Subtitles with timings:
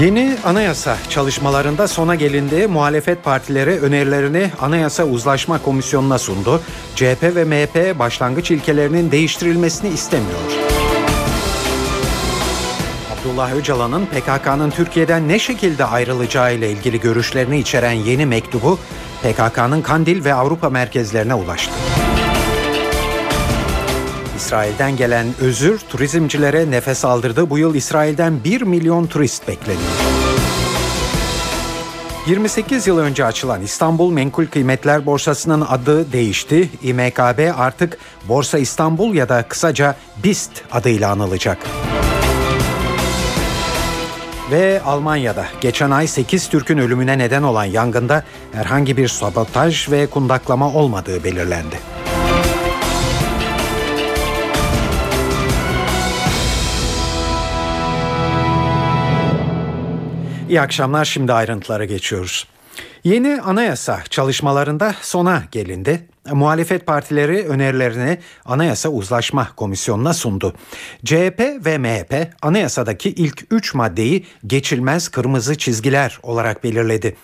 [0.00, 2.66] Yeni anayasa çalışmalarında sona gelindi.
[2.66, 6.62] Muhalefet partileri önerilerini Anayasa Uzlaşma Komisyonu'na sundu.
[6.94, 10.38] CHP ve MHP başlangıç ilkelerinin değiştirilmesini istemiyor.
[13.12, 18.78] Abdullah Öcalan'ın PKK'nın Türkiye'den ne şekilde ayrılacağı ile ilgili görüşlerini içeren yeni mektubu
[19.22, 21.72] PKK'nın Kandil ve Avrupa merkezlerine ulaştı.
[24.48, 27.50] İsrail'den gelen özür turizmcilere nefes aldırdı.
[27.50, 29.90] Bu yıl İsrail'den 1 milyon turist bekleniyor.
[32.26, 36.70] 28 yıl önce açılan İstanbul Menkul Kıymetler Borsası'nın adı değişti.
[36.82, 41.58] İMKB artık Borsa İstanbul ya da kısaca BIST adıyla anılacak.
[44.50, 50.72] Ve Almanya'da geçen ay 8 Türk'ün ölümüne neden olan yangında herhangi bir sabotaj ve kundaklama
[50.72, 51.97] olmadığı belirlendi.
[60.48, 62.46] İyi akşamlar şimdi ayrıntılara geçiyoruz.
[63.04, 66.08] Yeni anayasa çalışmalarında sona gelindi.
[66.30, 70.54] Muhalefet partileri önerilerini Anayasa Uzlaşma Komisyonu'na sundu.
[71.04, 77.16] CHP ve MHP anayasadaki ilk 3 maddeyi geçilmez kırmızı çizgiler olarak belirledi.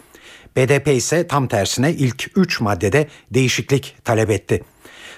[0.56, 4.64] BDP ise tam tersine ilk 3 maddede değişiklik talep etti.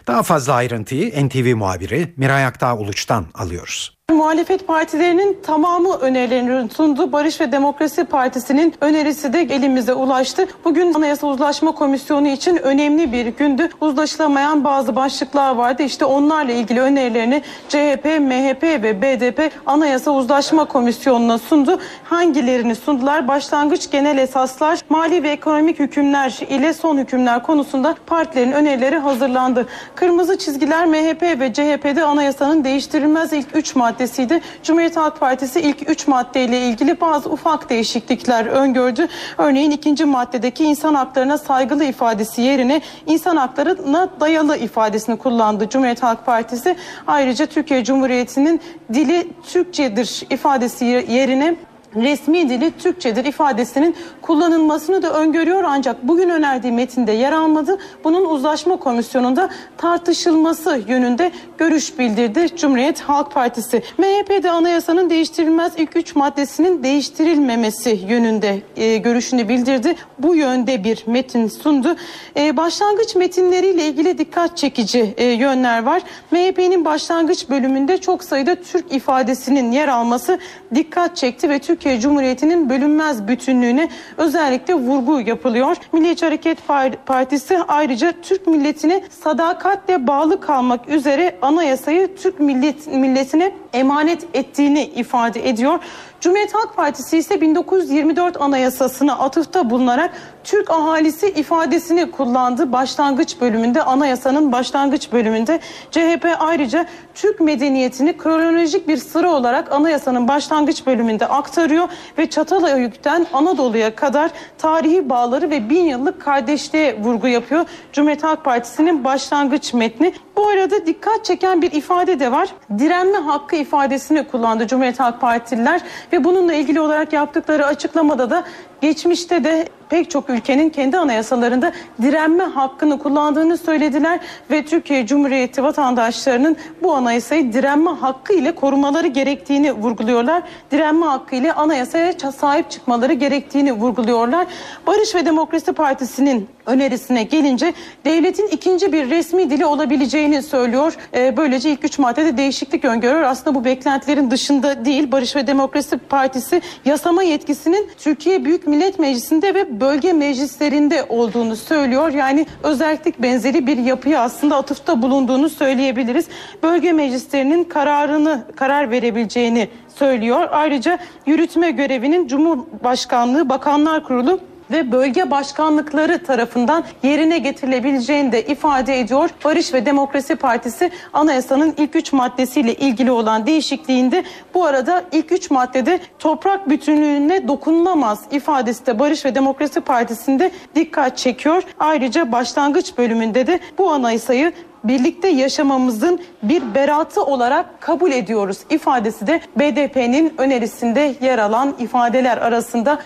[0.07, 3.96] Daha fazla ayrıntıyı NTV muhabiri Miray Aktağ Uluç'tan alıyoruz.
[4.17, 7.13] Muhalefet partilerinin tamamı önerilerini sundu.
[7.13, 10.47] Barış ve Demokrasi Partisi'nin önerisi de elimize ulaştı.
[10.65, 13.69] Bugün Anayasa Uzlaşma Komisyonu için önemli bir gündü.
[13.81, 15.83] Uzlaşılamayan bazı başlıklar vardı.
[15.83, 21.81] İşte onlarla ilgili önerilerini CHP, MHP ve BDP Anayasa Uzlaşma Komisyonu'na sundu.
[22.05, 23.29] Hangilerini sundular?
[23.29, 29.67] Başlangıç genel esaslar, mali ve ekonomik hükümler ile son hükümler konusunda partilerin önerileri hazırlandı.
[29.95, 34.41] Kırmızı çizgiler MHP ve CHP'de anayasanın değiştirilmez ilk 3 madde maddesiydi.
[34.63, 39.09] Cumhuriyet Halk Partisi ilk üç maddeyle ilgili bazı ufak değişiklikler öngördü.
[39.39, 46.27] Örneğin ikinci maddedeki insan haklarına saygılı ifadesi yerine insan haklarına dayalı ifadesini kullandı Cumhuriyet Halk
[46.27, 46.77] Partisi.
[47.07, 48.61] Ayrıca Türkiye Cumhuriyeti'nin
[48.93, 51.57] dili Türkçedir ifadesi yerine
[51.97, 57.79] resmi dili Türkçedir ifadesinin kullanılmasını da öngörüyor ancak bugün önerdiği metinde yer almadı.
[58.05, 59.49] Bunun uzlaşma komisyonunda
[59.79, 63.83] tartışılması yönünde görüş bildirdi Cumhuriyet Halk Partisi.
[63.99, 69.95] MHP'de anayasanın değiştirilmez ilk üç maddesinin değiştirilmemesi yönünde e, görüşünü bildirdi.
[70.19, 71.97] Bu yönde bir metin sundu.
[72.37, 76.03] E, başlangıç metinleriyle ilgili dikkat çekici e, yönler var.
[76.31, 80.39] MHP'nin başlangıç bölümünde çok sayıda Türk ifadesinin yer alması
[80.75, 85.77] dikkat çekti ve Türkiye Türkiye Cumhuriyeti'nin bölünmez bütünlüğüne özellikle vurgu yapılıyor.
[85.93, 86.59] Milliyetçi Hareket
[87.07, 95.49] Partisi ayrıca Türk milletine sadakatle bağlı kalmak üzere anayasayı Türk millet, milletine emanet ettiğini ifade
[95.49, 95.79] ediyor.
[96.21, 100.11] Cumhuriyet Halk Partisi ise 1924 Anayasası'na atıfta bulunarak
[100.45, 102.73] Türk ahalisi ifadesini kullandı.
[102.73, 105.61] Başlangıç bölümünde anayasanın başlangıç bölümünde
[105.91, 111.89] CHP ayrıca Türk medeniyetini kronolojik bir sıra olarak anayasanın başlangıç bölümünde aktarıyor
[112.19, 117.65] ve Çatalhöyük'ten Anadolu'ya kadar tarihi bağları ve bin yıllık kardeşliğe vurgu yapıyor.
[117.93, 120.13] Cumhuriyet Halk Partisi'nin başlangıç metni.
[120.37, 122.49] Bu arada dikkat çeken bir ifade de var.
[122.79, 125.81] Direnme hakkı ifadesini kullandı Cumhuriyet Halk Partililer
[126.13, 128.45] ve bununla ilgili olarak yaptıkları açıklamada da
[128.81, 131.73] geçmişte de pek çok ülkenin kendi anayasalarında
[132.03, 139.73] direnme hakkını kullandığını söylediler ve Türkiye Cumhuriyeti vatandaşlarının bu anayasayı direnme hakkı ile korumaları gerektiğini
[139.73, 140.43] vurguluyorlar.
[140.71, 144.47] Direnme hakkı ile anayasaya sahip çıkmaları gerektiğini vurguluyorlar.
[144.87, 147.73] Barış ve Demokrasi Partisi'nin önerisine gelince
[148.05, 150.97] devletin ikinci bir resmi dili olabileceğini söylüyor.
[151.15, 153.23] Ee, böylece ilk üç maddede değişiklik öngörüyor.
[153.23, 155.13] Aslında bu beklentilerin dışında değil.
[155.13, 162.13] Barış ve Demokrasi Partisi yasama yetkisinin Türkiye Büyük Millet Meclisi'nde ve bölge meclislerinde olduğunu söylüyor.
[162.13, 166.27] Yani özellik benzeri bir yapıya aslında atıfta bulunduğunu söyleyebiliriz.
[166.63, 170.49] Bölge meclislerinin kararını karar verebileceğini söylüyor.
[170.51, 174.41] Ayrıca yürütme görevinin Cumhurbaşkanlığı Bakanlar Kurulu
[174.71, 179.31] ve bölge başkanlıkları tarafından yerine getirilebileceğini de ifade ediyor.
[179.45, 184.25] Barış ve Demokrasi Partisi anayasanın ilk üç maddesiyle ilgili olan değişikliğinde
[184.55, 191.19] bu arada ilk üç maddede toprak bütünlüğüne dokunulmaz ifadesi de Barış ve Demokrasi Partisi'nde dikkat
[191.19, 191.63] çekiyor.
[191.79, 194.53] Ayrıca başlangıç bölümünde de bu anayasayı
[194.85, 202.99] birlikte yaşamamızın bir beratı olarak kabul ediyoruz ifadesi de BDP'nin önerisinde yer alan ifadeler arasında.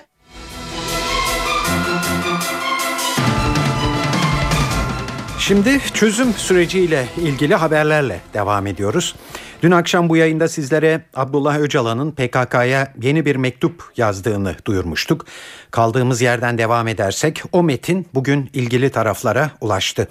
[5.50, 9.14] Şimdi çözüm süreciyle ilgili haberlerle devam ediyoruz.
[9.62, 15.26] Dün akşam bu yayında sizlere Abdullah Öcalan'ın PKK'ya yeni bir mektup yazdığını duyurmuştuk.
[15.70, 20.08] Kaldığımız yerden devam edersek o metin bugün ilgili taraflara ulaştı.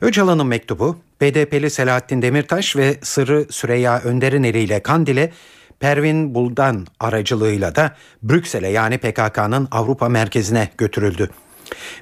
[0.00, 5.32] Öcalan'ın mektubu BDP'li Selahattin Demirtaş ve Sırrı Süreyya Önder'in eliyle Kandil'e
[5.80, 11.30] Pervin Buldan aracılığıyla da Brüksel'e yani PKK'nın Avrupa merkezine götürüldü.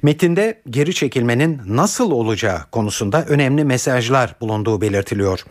[0.02, 5.44] Metinde geri çekilmenin nasıl olacağı konusunda önemli mesajlar bulunduğu belirtiliyor.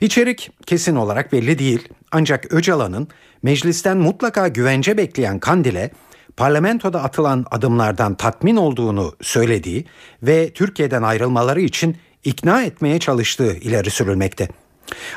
[0.00, 3.08] İçerik kesin olarak belli değil ancak Öcalan'ın
[3.42, 5.90] meclisten mutlaka güvence bekleyen Kandil'e
[6.36, 9.84] parlamentoda atılan adımlardan tatmin olduğunu söylediği
[10.22, 14.48] ve Türkiye'den ayrılmaları için ikna etmeye çalıştığı ileri sürülmekte.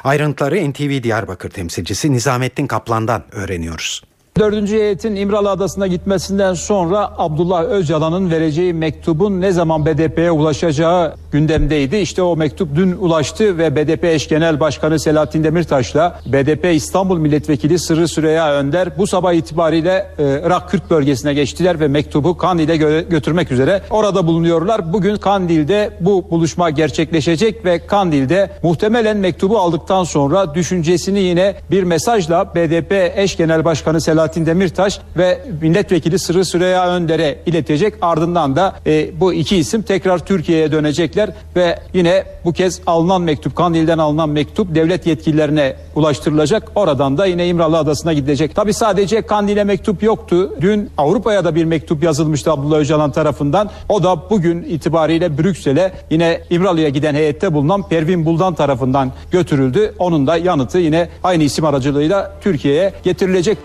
[0.03, 4.01] Ayrıntıları NTV Diyarbakır temsilcisi Nizamettin Kaplan'dan öğreniyoruz.
[4.39, 11.95] Dördüncü heyetin İmralı Adası'na gitmesinden sonra Abdullah Öcalan'ın vereceği mektubun ne zaman BDP'ye ulaşacağı gündemdeydi.
[11.95, 17.79] İşte o mektup dün ulaştı ve BDP eş genel başkanı Selahattin Demirtaş'la BDP İstanbul milletvekili
[17.79, 23.09] Sırrı Süreyya Önder bu sabah itibariyle e, Irak Kürt bölgesine geçtiler ve mektubu Kandil'e gö-
[23.09, 24.93] götürmek üzere orada bulunuyorlar.
[24.93, 32.55] Bugün Kandil'de bu buluşma gerçekleşecek ve Kandil'de muhtemelen mektubu aldıktan sonra düşüncesini yine bir mesajla
[32.55, 37.93] BDP eş genel başkanı Selahattin Selahattin Demirtaş ve milletvekili Sırrı Süreyya Önder'e iletecek.
[38.01, 43.55] Ardından da e, bu iki isim tekrar Türkiye'ye dönecekler ve yine bu kez alınan mektup,
[43.55, 46.71] Kandil'den alınan mektup devlet yetkililerine ulaştırılacak.
[46.75, 48.55] Oradan da yine İmralı Adası'na gidilecek.
[48.55, 50.53] Tabi sadece Kandil'e mektup yoktu.
[50.61, 53.69] Dün Avrupa'ya da bir mektup yazılmıştı Abdullah Öcalan tarafından.
[53.89, 59.93] O da bugün itibariyle Brüksel'e yine İmralı'ya giden heyette bulunan Pervin Buldan tarafından götürüldü.
[59.99, 63.57] Onun da yanıtı yine aynı isim aracılığıyla Türkiye'ye getirilecek.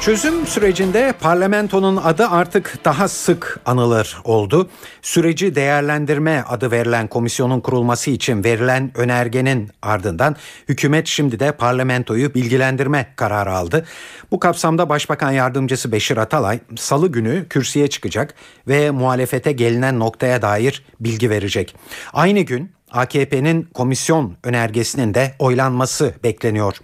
[0.00, 4.70] Çözüm sürecinde parlamentonun adı artık daha sık anılır oldu.
[5.02, 10.36] Süreci değerlendirme adı verilen komisyonun kurulması için verilen önergenin ardından
[10.68, 13.86] hükümet şimdi de parlamentoyu bilgilendirme kararı aldı.
[14.30, 18.34] Bu kapsamda Başbakan Yardımcısı Beşir Atalay salı günü kürsüye çıkacak
[18.68, 21.76] ve muhalefete gelinen noktaya dair bilgi verecek.
[22.12, 26.76] Aynı gün AKP'nin komisyon önergesinin de oylanması bekleniyor.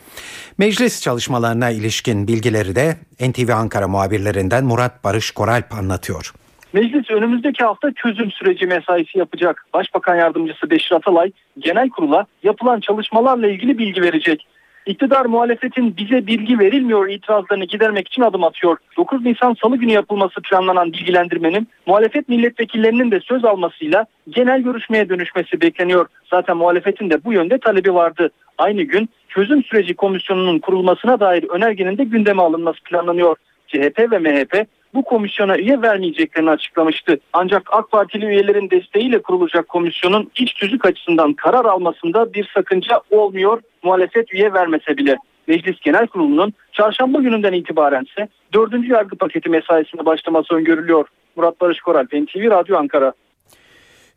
[0.59, 6.33] Meclis çalışmalarına ilişkin bilgileri de NTV Ankara muhabirlerinden Murat Barış Koralp anlatıyor.
[6.73, 9.67] Meclis önümüzdeki hafta çözüm süreci mesaisi yapacak.
[9.75, 14.47] Başbakan Yardımcısı Beşir Atalay genel kurula yapılan çalışmalarla ilgili bilgi verecek.
[14.87, 18.79] İktidar muhalefetin bize bilgi verilmiyor itirazlarını gidermek için adım atıyor.
[18.97, 25.61] 9 Nisan Salı günü yapılması planlanan bilgilendirmenin muhalefet milletvekillerinin de söz almasıyla genel görüşmeye dönüşmesi
[25.61, 26.07] bekleniyor.
[26.31, 28.31] Zaten muhalefetin de bu yönde talebi vardı.
[28.59, 33.37] Aynı gün çözüm süreci komisyonunun kurulmasına dair önergenin de gündeme alınması planlanıyor.
[33.67, 34.67] CHP ve MHP
[34.97, 37.19] bu komisyona üye vermeyeceklerini açıklamıştı.
[37.33, 43.61] Ancak AK Partili üyelerin desteğiyle kurulacak komisyonun iç tüzük açısından karar almasında bir sakınca olmuyor
[43.83, 45.17] muhalefet üye vermese bile.
[45.47, 51.09] Meclis Genel Kurulu'nun çarşamba gününden itibaren ise dördüncü yargı paketi mesaisine başlaması öngörülüyor.
[51.37, 53.13] Murat Barış Koral, NTV Radyo Ankara.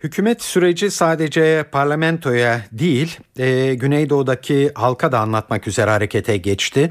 [0.03, 6.89] Hükümet süreci sadece parlamentoya değil, e, Güneydoğu'daki halka da anlatmak üzere harekete geçti.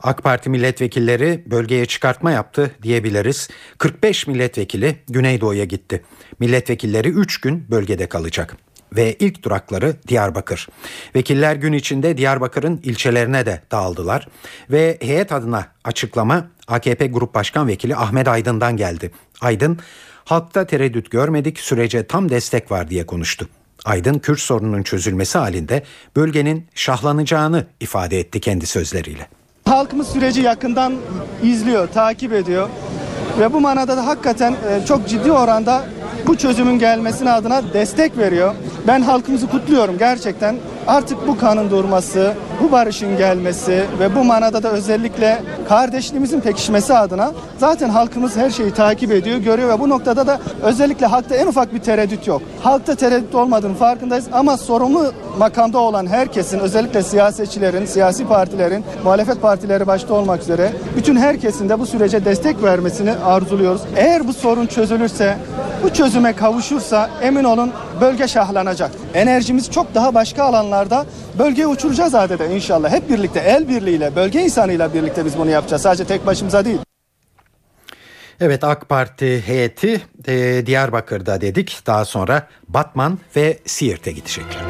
[0.00, 3.48] AK Parti milletvekilleri bölgeye çıkartma yaptı diyebiliriz.
[3.78, 6.04] 45 milletvekili Güneydoğu'ya gitti.
[6.40, 8.56] Milletvekilleri 3 gün bölgede kalacak
[8.96, 10.68] ve ilk durakları Diyarbakır.
[11.14, 14.28] Vekiller gün içinde Diyarbakır'ın ilçelerine de dağıldılar
[14.70, 19.10] ve heyet adına açıklama AKP Grup Başkan Vekili Ahmet Aydın'dan geldi.
[19.40, 19.78] Aydın,
[20.24, 23.48] halkta tereddüt görmedik sürece tam destek var diye konuştu.
[23.84, 25.82] Aydın Kürt sorununun çözülmesi halinde
[26.16, 29.28] bölgenin şahlanacağını ifade etti kendi sözleriyle.
[29.66, 30.94] Halkımız süreci yakından
[31.42, 32.68] izliyor, takip ediyor.
[33.40, 35.84] Ve bu manada da hakikaten e, çok ciddi oranda
[36.26, 38.54] bu çözümün gelmesine adına destek veriyor.
[38.86, 40.56] Ben halkımızı kutluyorum gerçekten.
[40.86, 47.32] Artık bu kanın durması, bu barışın gelmesi ve bu manada da özellikle kardeşliğimizin pekişmesi adına
[47.58, 51.74] zaten halkımız her şeyi takip ediyor, görüyor ve bu noktada da özellikle halkta en ufak
[51.74, 52.42] bir tereddüt yok.
[52.62, 59.86] Halkta tereddüt olmadığını farkındayız ama sorumlu makamda olan herkesin özellikle siyasetçilerin, siyasi partilerin, muhalefet partileri
[59.86, 63.82] başta olmak üzere bütün herkesin de bu sürece destek vermesini arzuluyoruz.
[63.96, 65.36] Eğer bu sorun çözülürse,
[65.82, 68.90] bu çözüme kavuşursa emin olun bölge şahlanacak.
[69.14, 71.06] Enerjimiz çok daha başka alanlarda
[71.38, 72.90] bölgeye uçuracağız adeta inşallah.
[72.90, 75.82] Hep birlikte el birliğiyle, bölge insanıyla birlikte biz bunu yapacağız.
[75.82, 76.78] Sadece tek başımıza değil.
[78.40, 81.82] Evet AK Parti heyeti e, Diyarbakır'da dedik.
[81.86, 84.62] Daha sonra Batman ve Siirt'e gidecekler.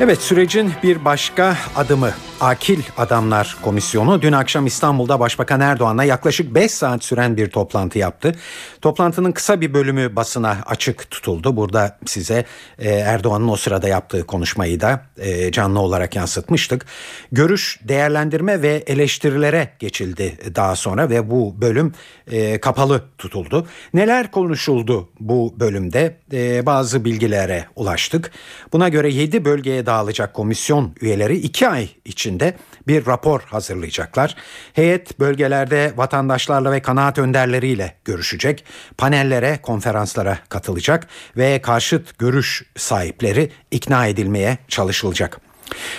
[0.00, 6.70] Evet sürecin bir başka adımı Akil Adamlar Komisyonu dün akşam İstanbul'da Başbakan Erdoğan'la yaklaşık 5
[6.70, 8.32] saat süren bir toplantı yaptı.
[8.80, 11.56] Toplantının kısa bir bölümü basına açık tutuldu.
[11.56, 12.44] Burada size
[12.78, 16.86] e, Erdoğan'ın o sırada yaptığı konuşmayı da e, canlı olarak yansıtmıştık.
[17.32, 21.92] Görüş, değerlendirme ve eleştirilere geçildi daha sonra ve bu bölüm
[22.30, 23.66] e, kapalı tutuldu.
[23.94, 26.20] Neler konuşuldu bu bölümde?
[26.66, 28.30] Bazı bilgilere ulaştık.
[28.72, 32.56] Buna göre 7 bölgeye dağılacak komisyon üyeleri 2 ay için içinde
[32.86, 34.36] bir rapor hazırlayacaklar.
[34.72, 38.64] Heyet bölgelerde vatandaşlarla ve kanaat önderleriyle görüşecek,
[38.98, 41.06] panellere, konferanslara katılacak
[41.36, 45.40] ve karşıt görüş sahipleri ikna edilmeye çalışılacak.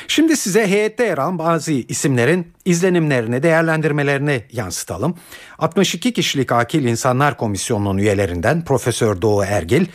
[0.07, 5.15] Şimdi size heyette yer alan bazı isimlerin izlenimlerini, değerlendirmelerini yansıtalım.
[5.59, 9.85] 62 kişilik Akil İnsanlar Komisyonu'nun üyelerinden Profesör Doğu Ergil,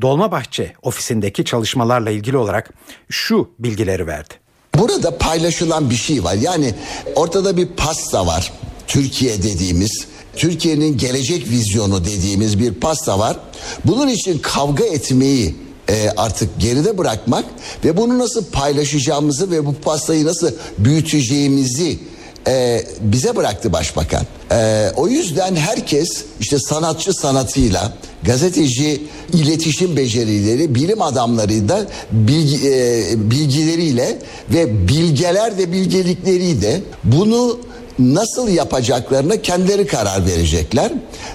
[0.00, 2.70] Dolmabahçe ofisindeki çalışmalarla ilgili olarak
[3.08, 4.39] şu bilgileri verdi.
[4.80, 6.34] Burada paylaşılan bir şey var.
[6.34, 6.74] Yani
[7.14, 8.52] ortada bir pasta var.
[8.86, 10.06] Türkiye dediğimiz,
[10.36, 13.36] Türkiye'nin gelecek vizyonu dediğimiz bir pasta var.
[13.84, 15.54] Bunun için kavga etmeyi
[15.88, 17.44] e, artık geride bırakmak
[17.84, 21.98] ve bunu nasıl paylaşacağımızı ve bu pastayı nasıl büyüteceğimizi
[22.46, 24.22] e, bize bıraktı başbakan.
[24.52, 27.92] E, o yüzden herkes işte sanatçı sanatıyla,
[28.22, 34.18] gazeteci iletişim becerileri, bilim adamları da bilgi, e, bilgileriyle
[34.50, 37.58] ve bilgeler de bilgelikleriyle bunu
[37.98, 40.92] nasıl yapacaklarına kendileri karar verecekler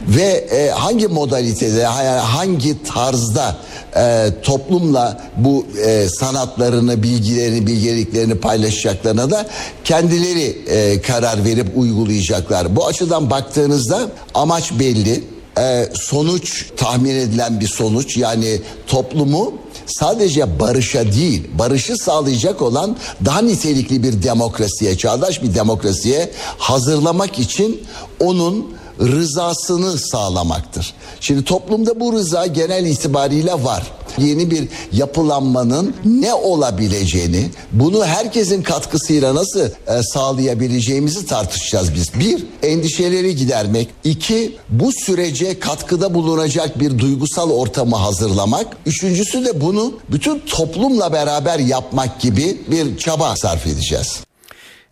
[0.08, 3.56] ve e, hangi modalitede hangi tarzda
[3.96, 9.46] e, toplumla bu e, sanatlarını bilgilerini bilgeliklerini paylaşacaklarına da
[9.84, 12.76] kendileri e, karar verip uygulayacaklar.
[12.76, 14.00] Bu açıdan baktığınızda
[14.34, 18.18] amaç belli e, sonuç tahmin edilen bir sonuç.
[18.18, 19.54] Yani toplumu
[19.86, 27.84] sadece barışa değil barışı sağlayacak olan daha nitelikli bir demokrasiye çağdaş bir demokrasiye hazırlamak için
[28.20, 30.94] onun rızasını sağlamaktır.
[31.20, 33.84] Şimdi toplumda bu rıza genel itibariyle var.
[34.18, 42.20] Yeni bir yapılanmanın ne olabileceğini, bunu herkesin katkısıyla nasıl e, sağlayabileceğimizi tartışacağız biz.
[42.20, 43.90] Bir, endişeleri gidermek.
[44.04, 48.78] İki, bu sürece katkıda bulunacak bir duygusal ortamı hazırlamak.
[48.86, 54.25] Üçüncüsü de bunu bütün toplumla beraber yapmak gibi bir çaba sarf edeceğiz.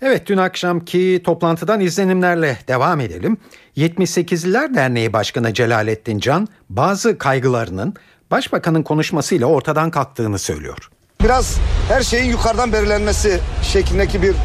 [0.01, 3.37] Evet dün akşamki toplantıdan izlenimlerle devam edelim.
[3.77, 7.93] 78'liler Derneği Başkanı Celalettin Can bazı kaygılarının
[8.31, 10.89] başbakanın konuşmasıyla ortadan kalktığını söylüyor.
[11.23, 11.57] Biraz
[11.87, 14.35] her şeyin yukarıdan belirlenmesi şeklindeki bir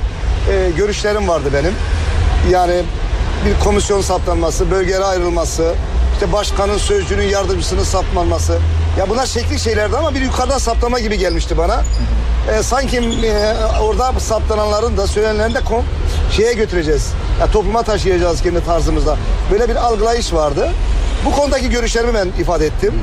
[0.53, 1.73] e, görüşlerim vardı benim.
[2.51, 2.83] Yani
[3.47, 5.75] bir komisyon saptanması, bölgelere ayrılması,
[6.19, 8.59] işte başkanın sözcünün yardımcısının saptanması.
[8.99, 11.83] Ya bunlar şekli şeylerdi ama bir yukarıdan saptama gibi gelmişti bana.
[12.53, 15.85] E, sanki e, orada saptananların da söylenenlerini de kom
[16.37, 17.13] şeye götüreceğiz.
[17.41, 19.17] Ya topluma taşıyacağız kendi tarzımızda.
[19.53, 20.71] Böyle bir algılayış vardı.
[21.25, 22.95] Bu konudaki görüşlerimi ben ifade ettim.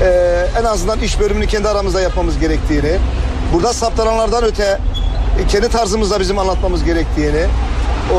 [0.00, 2.98] Ee, en azından iş bölümünü kendi aramızda yapmamız gerektiğini,
[3.52, 4.78] burada saptananlardan öte
[5.44, 7.46] e, kendi tarzımızda bizim anlatmamız gerektiğini,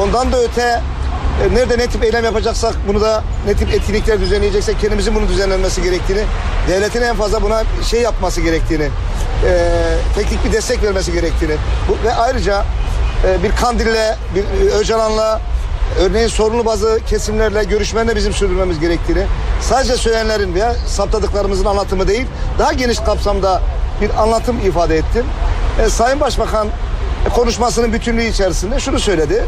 [0.02, 0.82] ondan da öte
[1.42, 5.84] e, nerede ne tip eylem yapacaksak bunu da ne tip etkinlikler düzenleyeceksek kendimizin bunu düzenlenmesi
[5.84, 6.24] gerektiğini,
[6.68, 9.70] devletin en fazla buna şey yapması gerektiğini, e,
[10.16, 11.56] teknik bir destek vermesi gerektiğini
[11.88, 12.66] bu, ve ayrıca
[13.28, 15.42] e, bir Kandil'le, bir e, Öcalan'la
[16.00, 19.24] örneğin sorunlu bazı kesimlerle görüşmenin bizim sürdürmemiz gerektiğini
[19.62, 22.26] sadece söylenenlerin veya saptadıklarımızın anlatımı değil
[22.60, 23.62] daha geniş kapsamda
[24.02, 25.26] bir anlatım ifade ettim.
[25.86, 26.68] E, Sayın Başbakan
[27.36, 29.44] konuşmasının bütünlüğü içerisinde şunu söyledi.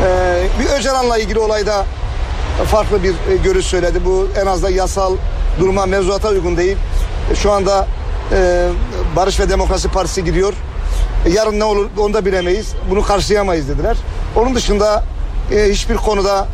[0.00, 1.84] E, bir Öcalan'la ilgili olayda
[2.66, 3.98] farklı bir e, görüş söyledi.
[4.04, 5.16] Bu en azından yasal
[5.60, 6.76] duruma mevzuata uygun değil.
[7.32, 7.86] E, şu anda
[8.32, 8.68] e,
[9.16, 10.52] Barış ve Demokrasi Partisi gidiyor.
[11.26, 12.72] E, yarın ne olur onu da bilemeyiz.
[12.90, 13.96] Bunu karşılayamayız dediler.
[14.36, 15.04] Onun dışında
[15.52, 16.46] e, hiçbir konuda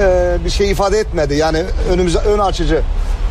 [0.00, 1.34] e, bir şey ifade etmedi.
[1.34, 1.62] Yani
[1.92, 2.82] önümüze ön açıcı.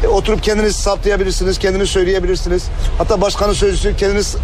[0.03, 2.63] E, oturup kendiniz saptayabilirsiniz, kendiniz söyleyebilirsiniz.
[2.97, 4.35] Hatta başkanın sözcüsü kendiniz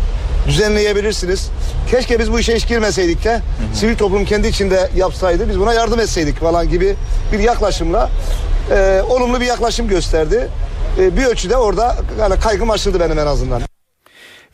[0.48, 1.50] düzenleyebilirsiniz.
[1.92, 3.42] Keşke biz bu işe hiç girmeseydik de
[3.74, 6.96] sivil toplum kendi içinde yapsaydı biz buna yardım etseydik falan gibi
[7.32, 8.10] bir yaklaşımla
[8.72, 10.50] e, olumlu bir yaklaşım gösterdi.
[11.00, 13.62] E, bir ölçüde orada yani kaygım aşıldı benim en azından.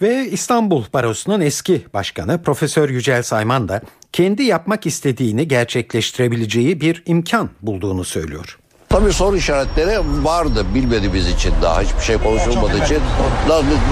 [0.01, 3.81] Ve İstanbul Barosu'nun eski başkanı Profesör Yücel Sayman da
[4.13, 8.59] kendi yapmak istediğini gerçekleştirebileceği bir imkan bulduğunu söylüyor.
[8.89, 12.99] Tabii soru işaretleri vardı bilmediğimiz için daha hiçbir şey konuşulmadığı için.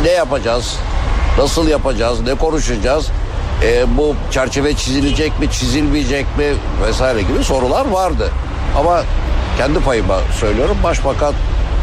[0.03, 0.77] Ne yapacağız?
[1.37, 2.21] Nasıl yapacağız?
[2.21, 3.07] Ne konuşacağız?
[3.63, 6.45] Ee, bu çerçeve çizilecek mi, çizilmeyecek mi
[6.87, 8.29] vesaire gibi sorular vardı.
[8.79, 9.03] Ama
[9.57, 11.33] kendi payıma söylüyorum başbakan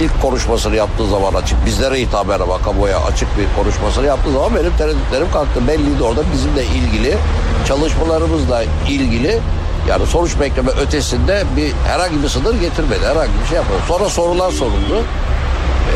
[0.01, 4.77] ilk konuşmasını yaptığı zaman açık bizlere hitaben ama kamuoya açık bir konuşmasını yaptığı zaman benim
[4.77, 5.69] tereddütlerim kalktı.
[5.69, 7.17] Belliydi orada bizimle ilgili
[7.69, 9.39] çalışmalarımızla ilgili
[9.89, 13.07] yani sonuç bekleme ötesinde bir herhangi bir sınır getirmedi.
[13.07, 13.81] Herhangi bir şey yapmadı.
[13.89, 15.03] Sonra sorular soruldu.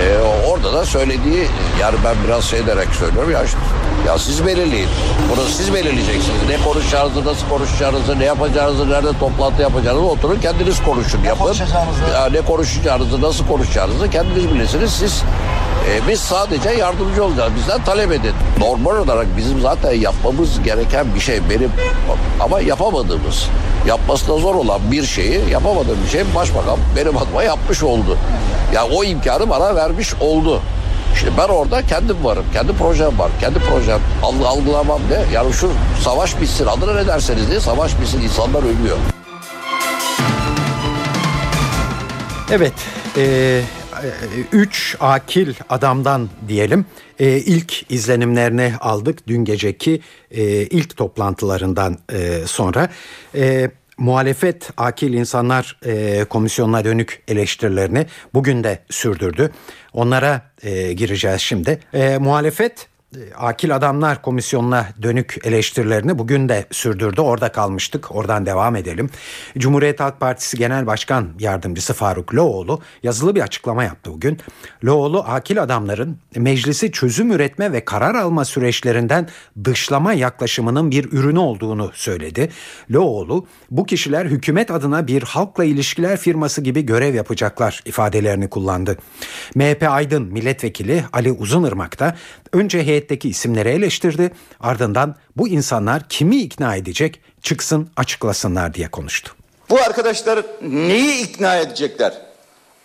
[0.01, 1.47] Ee, orada da söylediği
[1.81, 3.59] yani ben biraz şey derek söylüyorum ya işte,
[4.07, 4.89] ya siz belirleyin.
[5.31, 6.41] Bunu siz belirleyeceksiniz.
[6.49, 11.55] Ne konuşacağınızı, nasıl konuşacağınızı, ne yapacağınızı, nerede toplantı yapacağınızı oturun kendiniz konuşun yapın.
[12.15, 14.93] Ya ne konuşacağınızı, nasıl konuşacağınızı kendiniz bilirsiniz.
[14.93, 15.23] Siz
[15.91, 17.53] e, biz sadece yardımcı olacağız.
[17.57, 18.33] Bizden talep edin.
[18.59, 21.73] Normal olarak bizim zaten yapmamız gereken bir şey benim
[22.41, 23.49] ama yapamadığımız,
[23.87, 28.19] yapması da zor olan bir şeyi yapamadığım bir şey başbakan benim adıma yapmış oldu.
[28.75, 30.63] Ya o imkanı bana vermiş oldu.
[31.21, 32.45] Şimdi ben orada kendim varım.
[32.53, 33.31] Kendi projem var.
[33.41, 35.35] Kendi projem algı, algılamam ne?
[35.35, 35.71] Yani şu
[36.05, 36.67] savaş bitsin.
[36.67, 38.21] Adına ne derseniz diye savaş bitsin.
[38.21, 38.97] insanlar ölüyor.
[42.51, 42.73] Evet,
[43.17, 43.61] e,
[44.53, 46.87] üç akil adamdan diyelim
[47.19, 52.89] e, ilk izlenimlerini aldık dün geceki e, ilk toplantılarından e, sonra.
[53.35, 59.51] E, muhalefet akil insanlar e, komisyonuna dönük eleştirilerini bugün de sürdürdü.
[59.93, 61.81] Onlara e, gireceğiz şimdi.
[61.95, 62.89] E, muhalefet
[63.37, 67.21] Akil Adamlar Komisyonu'na dönük eleştirilerini bugün de sürdürdü.
[67.21, 68.17] Orada kalmıştık.
[68.17, 69.11] Oradan devam edelim.
[69.59, 74.39] Cumhuriyet Halk Partisi Genel Başkan Yardımcısı Faruk Loğlu yazılı bir açıklama yaptı bugün.
[74.85, 79.29] Loğlu akil adamların meclisi çözüm üretme ve karar alma süreçlerinden
[79.65, 82.49] dışlama yaklaşımının bir ürünü olduğunu söyledi.
[82.91, 88.97] Loğlu bu kişiler hükümet adına bir halkla ilişkiler firması gibi görev yapacaklar ifadelerini kullandı.
[89.55, 92.17] MHP Aydın Milletvekili Ali Uzunırmak da
[92.57, 99.33] önce heyetteki isimleri eleştirdi ardından bu insanlar kimi ikna edecek çıksın açıklasınlar diye konuştu.
[99.71, 102.15] Bu arkadaşlar neyi ikna edecekler?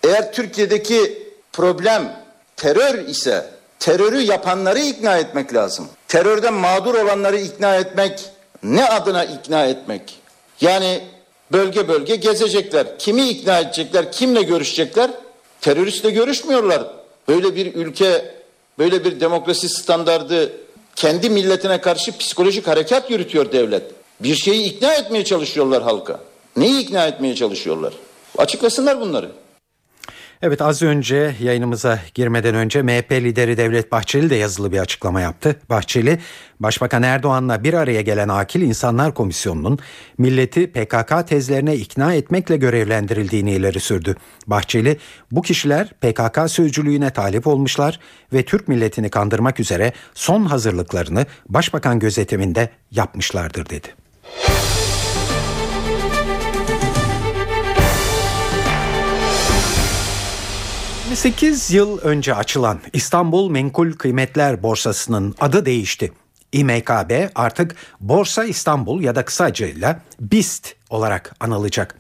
[0.04, 2.14] Eğer Türkiye'deki problem
[2.58, 3.46] terör ise
[3.80, 5.88] terörü yapanları ikna etmek lazım.
[6.08, 8.30] Terörden mağdur olanları ikna etmek
[8.64, 10.20] ne adına ikna etmek?
[10.62, 11.02] Yani
[11.52, 13.00] bölge bölge gezecekler.
[13.00, 14.12] Kimi ikna edecekler?
[14.12, 15.12] Kimle görüşecekler?
[15.62, 16.88] Teröristle görüşmüyorlar.
[17.28, 18.36] Böyle bir ülke,
[18.80, 20.54] böyle bir demokrasi standardı
[20.96, 23.84] kendi milletine karşı psikolojik harekat yürütüyor devlet.
[24.20, 26.20] Bir şeyi ikna etmeye çalışıyorlar halka.
[26.56, 27.94] Neyi ikna etmeye çalışıyorlar?
[28.38, 29.32] Açıklasınlar bunları.
[30.44, 35.56] Evet az önce yayınımıza girmeden önce MHP lideri Devlet Bahçeli de yazılı bir açıklama yaptı.
[35.70, 36.20] Bahçeli,
[36.60, 39.80] Başbakan Erdoğan'la bir araya gelen Akil İnsanlar Komisyonu'nun
[40.18, 44.16] milleti PKK tezlerine ikna etmekle görevlendirildiğini ileri sürdü.
[44.48, 44.98] Bahçeli,
[45.32, 48.00] bu kişiler PKK sözcülüğüne talip olmuşlar
[48.34, 54.01] ve Türk milletini kandırmak üzere son hazırlıklarını Başbakan gözetiminde yapmışlardır dedi.
[61.12, 66.12] 28 yıl önce açılan İstanbul Menkul Kıymetler Borsası'nın adı değişti.
[66.52, 71.96] İMKB artık Borsa İstanbul ya da kısacayla BIST olarak anılacak.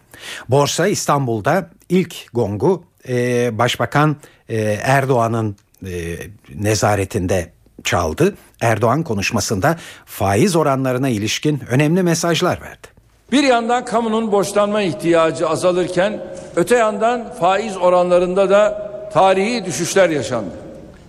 [0.50, 4.16] Borsa İstanbul'da ilk gongu e, Başbakan
[4.50, 6.18] e, Erdoğan'ın e,
[6.56, 7.52] nezaretinde
[7.84, 8.36] çaldı.
[8.62, 12.88] Erdoğan konuşmasında faiz oranlarına ilişkin önemli mesajlar verdi.
[13.32, 16.22] Bir yandan kamunun borçlanma ihtiyacı azalırken
[16.56, 20.52] öte yandan faiz oranlarında da tarihi düşüşler yaşandı.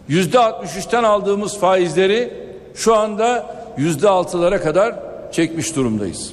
[0.08, 2.32] Yüzde 63'ten aldığımız faizleri
[2.74, 4.94] şu anda yüzde altılara kadar
[5.32, 6.32] çekmiş durumdayız.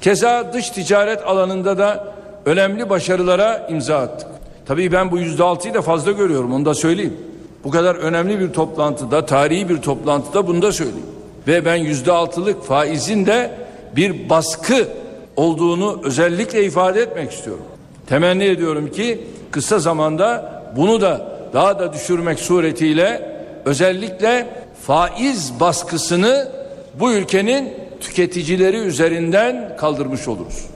[0.00, 4.28] Keza dış ticaret alanında da önemli başarılara imza attık.
[4.66, 7.16] Tabii ben bu yüzde altıyı da fazla görüyorum onu da söyleyeyim.
[7.64, 11.06] Bu kadar önemli bir toplantıda, tarihi bir toplantıda bunu da söyleyeyim.
[11.46, 13.50] Ve ben yüzde altılık faizin de
[13.96, 14.88] bir baskı
[15.36, 17.64] olduğunu özellikle ifade etmek istiyorum.
[18.06, 24.46] Temenni ediyorum ki kısa zamanda bunu da daha da düşürmek suretiyle özellikle
[24.82, 26.48] faiz baskısını
[27.00, 30.66] bu ülkenin tüketicileri üzerinden kaldırmış oluruz.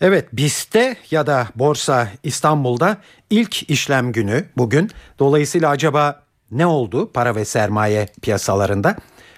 [0.00, 2.96] Evet BIST'te ya da Borsa İstanbul'da
[3.30, 4.90] ilk işlem günü bugün.
[5.18, 8.96] Dolayısıyla acaba ne oldu para ve sermaye piyasalarında?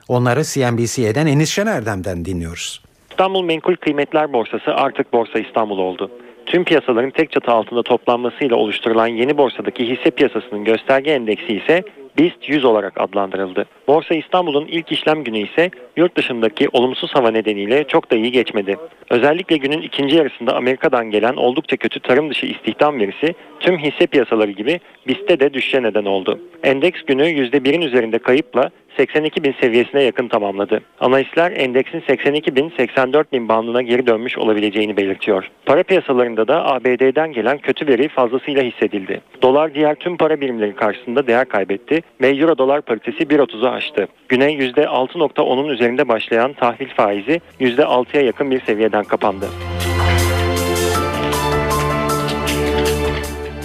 [0.08, 2.82] Onları CNBC'den Enis Şener'den dinliyoruz.
[3.10, 6.10] İstanbul Menkul Kıymetler Borsası artık Borsa İstanbul oldu.
[6.50, 11.82] Tüm piyasaların tek çatı altında toplanmasıyla oluşturulan yeni borsadaki hisse piyasasının gösterge endeksi ise
[12.18, 13.66] BIST 100 olarak adlandırıldı.
[13.88, 18.76] Borsa İstanbul'un ilk işlem günü ise yurt dışındaki olumsuz hava nedeniyle çok da iyi geçmedi.
[19.10, 24.50] Özellikle günün ikinci yarısında Amerika'dan gelen oldukça kötü tarım dışı istihdam verisi tüm hisse piyasaları
[24.50, 26.38] gibi BIST'te de düşüşe neden oldu.
[26.62, 30.80] Endeks günü %1'in üzerinde kayıpla 82 bin seviyesine yakın tamamladı.
[31.00, 35.50] Analistler endeksin 82 bin 84 bin bandına geri dönmüş olabileceğini belirtiyor.
[35.66, 39.20] Para piyasalarında da ABD'den gelen kötü veri fazlasıyla hissedildi.
[39.42, 44.08] Dolar diğer tüm para birimleri karşısında değer kaybetti ve Euro dolar paritesi 1.30'u aştı.
[44.28, 49.48] Güne %6.10'un üzerinde başlayan tahvil faizi %6'ya yakın bir seviyeden kapandı.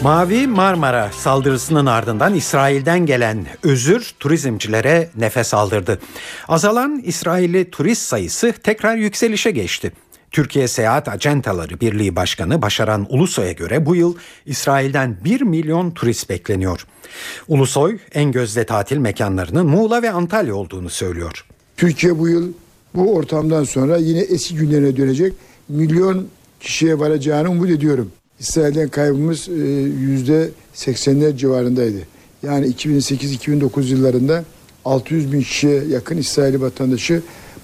[0.04, 6.00] Mavi Marmara saldırısının ardından İsrail'den gelen özür turizmcilere nefes aldırdı.
[6.48, 9.92] Azalan İsrailli turist sayısı tekrar yükselişe geçti.
[10.32, 16.88] Türkiye Seyahat Acentaları Birliği Başkanı Başaran Ulusoy'a göre bu yıl İsrail'den 1 milyon turist bekleniyor.
[17.48, 21.46] Ulusoy en gözde tatil mekanlarının Muğla ve Antalya olduğunu söylüyor.
[21.78, 22.52] Türkiye bu yıl
[22.96, 25.34] bu ortamdan sonra yine eski günlerine dönecek
[25.70, 26.28] milyon
[26.60, 28.12] kişiye varacağını umut ediyorum.
[28.40, 29.48] İsrail'den kaybımız
[30.00, 31.98] yüzde 80'ler civarındaydı.
[32.44, 34.44] Yani 2008-2009 yıllarında
[34.86, 37.22] 600 bin kişiye yakın İsrail vatandaşı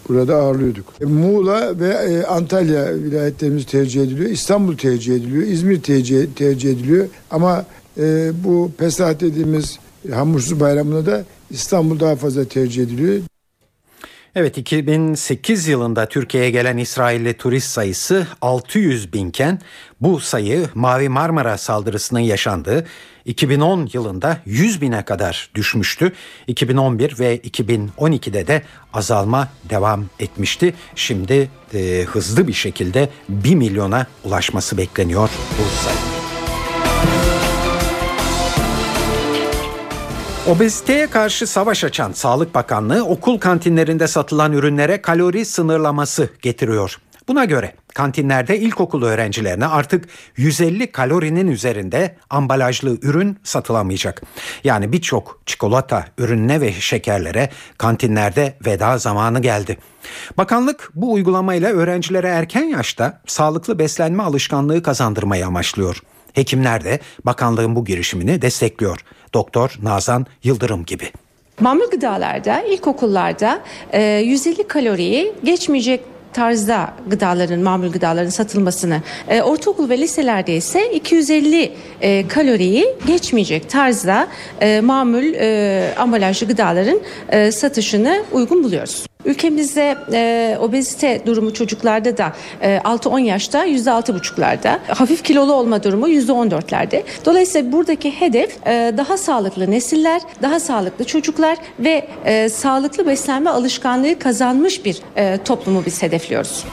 [0.10, 0.86] burada ağırlıyorduk.
[1.02, 4.30] E, Muğla ve e, Antalya vilayetlerimiz tercih ediliyor.
[4.30, 5.44] İstanbul tercih ediliyor.
[5.44, 7.08] İzmir tercih, tercih ediliyor.
[7.32, 7.66] Ama
[7.98, 9.80] e, bu Pesah dediğimiz
[10.14, 13.22] hamursuz bayramında da İstanbul daha fazla tercih ediliyor.
[14.36, 19.60] Evet 2008 yılında Türkiye'ye gelen İsrailli turist sayısı 600 binken
[20.02, 22.86] bu sayı Mavi Marmara saldırısının yaşandığı
[23.26, 26.14] 2010 yılında 100 bine kadar düşmüştü.
[26.48, 28.62] 2011 ve 2012'de de
[28.94, 30.74] azalma devam etmişti.
[30.96, 36.11] Şimdi e, hızlı bir şekilde 1 milyona ulaşması bekleniyor bu sayı.
[40.48, 46.98] Obeziteye karşı savaş açan Sağlık Bakanlığı okul kantinlerinde satılan ürünlere kalori sınırlaması getiriyor.
[47.28, 54.22] Buna göre kantinlerde ilkokul öğrencilerine artık 150 kalorinin üzerinde ambalajlı ürün satılamayacak.
[54.64, 59.78] Yani birçok çikolata ürününe ve şekerlere kantinlerde veda zamanı geldi.
[60.38, 66.02] Bakanlık bu uygulamayla öğrencilere erken yaşta sağlıklı beslenme alışkanlığı kazandırmayı amaçlıyor.
[66.34, 69.00] Hekimler de bakanlığın bu girişimini destekliyor.
[69.34, 71.06] Doktor Nazan Yıldırım gibi.
[71.60, 73.62] Mamul gıdalarda ilkokullarda
[73.94, 76.02] 150 kaloriyi geçmeyecek
[76.34, 84.28] tarzda gıdaların, mamul gıdaların satılmasını, e, ortaokul ve liselerde ise 250 e, kaloriyi geçmeyecek tarzda
[84.62, 89.11] e, mamul e, ambalajlı gıdaların e, satışını uygun buluyoruz.
[89.26, 97.04] Ülkemizde e, obezite durumu çocuklarda da e, 6-10 yaşta %6,5'larda, hafif kilolu olma durumu %14'lerde.
[97.26, 104.20] Dolayısıyla buradaki hedef e, daha sağlıklı nesiller, daha sağlıklı çocuklar ve e, sağlıklı beslenme alışkanlığı
[104.20, 106.66] kazanmış bir e, toplumu biz hedefliyoruz.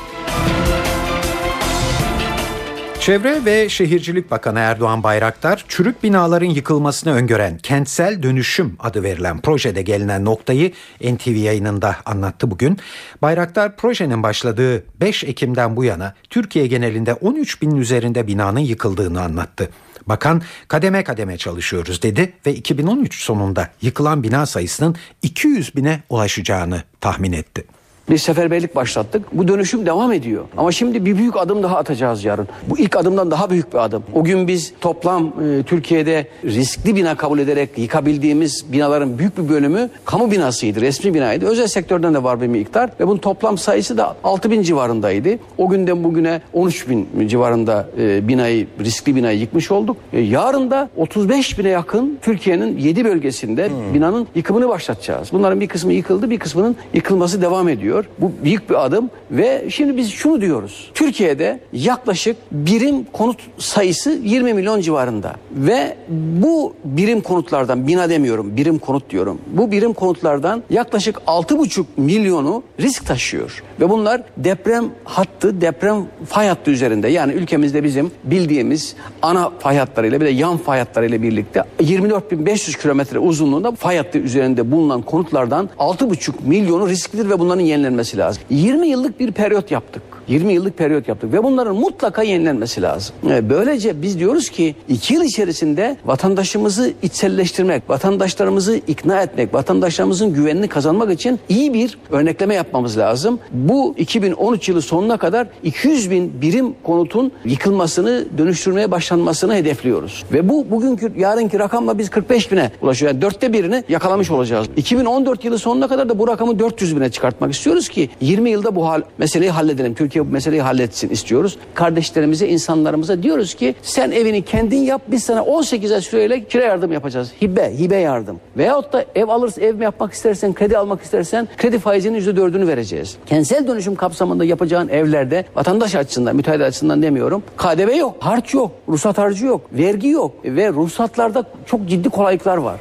[3.08, 9.82] Çevre ve Şehircilik Bakanı Erdoğan Bayraktar, çürük binaların yıkılmasını öngören kentsel dönüşüm adı verilen projede
[9.82, 12.78] gelinen noktayı NTV yayınında anlattı bugün.
[13.22, 19.70] Bayraktar projenin başladığı 5 Ekim'den bu yana Türkiye genelinde 13 binin üzerinde binanın yıkıldığını anlattı.
[20.06, 27.32] Bakan kademe kademe çalışıyoruz dedi ve 2013 sonunda yıkılan bina sayısının 200 bine ulaşacağını tahmin
[27.32, 27.77] etti.
[28.10, 29.22] Bir seferberlik başlattık.
[29.32, 30.44] Bu dönüşüm devam ediyor.
[30.56, 32.48] Ama şimdi bir büyük adım daha atacağız yarın.
[32.68, 34.02] Bu ilk adımdan daha büyük bir adım.
[34.14, 39.90] O gün biz toplam e, Türkiye'de riskli bina kabul ederek yıkabildiğimiz binaların büyük bir bölümü
[40.04, 41.46] kamu binasıydı, resmi binaydı.
[41.46, 45.28] Özel sektörden de var bir miktar ve bunun toplam sayısı da 6 bin civarındaydı.
[45.58, 49.96] O günden bugüne 13 bin civarında e, binayı, riskli binayı yıkmış olduk.
[50.12, 53.94] E, yarın da 35 bine yakın Türkiye'nin 7 bölgesinde hmm.
[53.94, 55.28] binanın yıkımını başlatacağız.
[55.32, 57.97] Bunların bir kısmı yıkıldı, bir kısmının yıkılması devam ediyor.
[58.18, 60.90] Bu büyük bir adım ve şimdi biz şunu diyoruz.
[60.94, 65.96] Türkiye'de yaklaşık birim konut sayısı 20 milyon civarında ve
[66.42, 69.38] bu birim konutlardan bina demiyorum birim konut diyorum.
[69.46, 76.70] Bu birim konutlardan yaklaşık 6,5 milyonu risk taşıyor ve bunlar deprem hattı deprem fay hattı
[76.70, 82.82] üzerinde yani ülkemizde bizim bildiğimiz ana fay hatlarıyla bir de yan fay hatlarıyla birlikte 24.500
[82.82, 87.87] kilometre uzunluğunda fay hattı üzerinde bulunan konutlardan 6,5 milyonu risklidir ve bunların yenilenmesi
[88.18, 88.42] lazım.
[88.50, 90.02] 20 yıllık bir periyot yaptık.
[90.28, 93.14] 20 yıllık periyot yaptık ve bunların mutlaka yenilenmesi lazım.
[93.30, 100.68] E, Böylece biz diyoruz ki iki yıl içerisinde vatandaşımızı içselleştirmek, vatandaşlarımızı ikna etmek, vatandaşlarımızın güvenini
[100.68, 103.38] kazanmak için iyi bir örnekleme yapmamız lazım.
[103.52, 110.24] Bu 2013 yılı sonuna kadar 200 bin birim konutun yıkılmasını, dönüştürmeye başlanmasını hedefliyoruz.
[110.32, 113.12] Ve bu bugünkü, yarınki rakamla biz 45 bine ulaşıyor.
[113.12, 114.66] Yani dörtte birini yakalamış olacağız.
[114.76, 118.88] 2014 yılı sonuna kadar da bu rakamı 400 bine çıkartmak istiyoruz ki 20 yılda bu
[118.88, 119.94] hal, meseleyi halledelim.
[119.94, 121.58] Türkiye bu meseleyi halletsin istiyoruz.
[121.74, 126.92] Kardeşlerimize, insanlarımıza diyoruz ki sen evini kendin yap biz sana 18 ay süreyle kira yardım
[126.92, 127.32] yapacağız.
[127.42, 128.40] Hibe, hibe yardım.
[128.56, 133.16] Veyahut da ev alırsa ev mi yapmak istersen, kredi almak istersen kredi faizinin %4'ünü vereceğiz.
[133.26, 137.42] Kentsel dönüşüm kapsamında yapacağın evlerde vatandaş açısından, müteahhit açısından demiyorum.
[137.56, 142.76] KDV yok, harç yok, ruhsat harcı yok, vergi yok ve ruhsatlarda çok ciddi kolaylıklar var.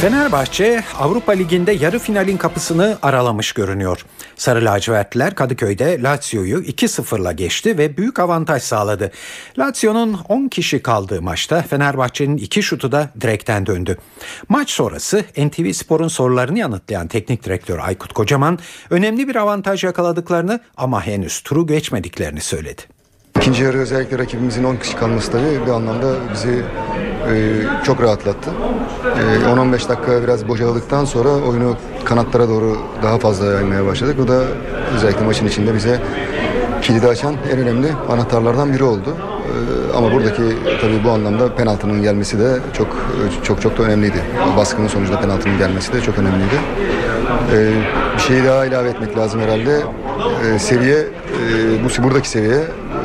[0.00, 4.06] Fenerbahçe Avrupa Ligi'nde yarı finalin kapısını aralamış görünüyor.
[4.36, 9.10] Sarı lacivertliler Kadıköy'de Lazio'yu 2-0'la geçti ve büyük avantaj sağladı.
[9.58, 13.98] Lazio'nun 10 kişi kaldığı maçta Fenerbahçe'nin iki şutu da direkten döndü.
[14.48, 18.58] Maç sonrası NTV Spor'un sorularını yanıtlayan teknik direktör Aykut Kocaman
[18.90, 22.95] önemli bir avantaj yakaladıklarını ama henüz turu geçmediklerini söyledi.
[23.46, 26.62] İkinci yarı özellikle rakibimizin 10 kişi kalması tabii bir anlamda bizi
[27.30, 27.34] e,
[27.84, 28.50] çok rahatlattı.
[29.04, 34.16] E, 10-15 dakika biraz bocaladıktan sonra oyunu kanatlara doğru daha fazla yaymaya başladık.
[34.18, 34.42] Bu da
[34.94, 36.00] özellikle maçın içinde bize
[36.82, 39.16] kilidi açan en önemli anahtarlardan biri oldu.
[39.16, 40.42] E, ama buradaki
[40.80, 42.88] tabii bu anlamda penaltının gelmesi de çok
[43.42, 44.22] çok çok da önemliydi.
[44.56, 46.56] Baskının sonucunda penaltının gelmesi de çok önemliydi.
[47.52, 47.70] E,
[48.16, 49.80] bir şeyi daha ilave etmek lazım herhalde.
[50.46, 51.04] E, seviye e,
[51.84, 52.64] bu buradaki seviye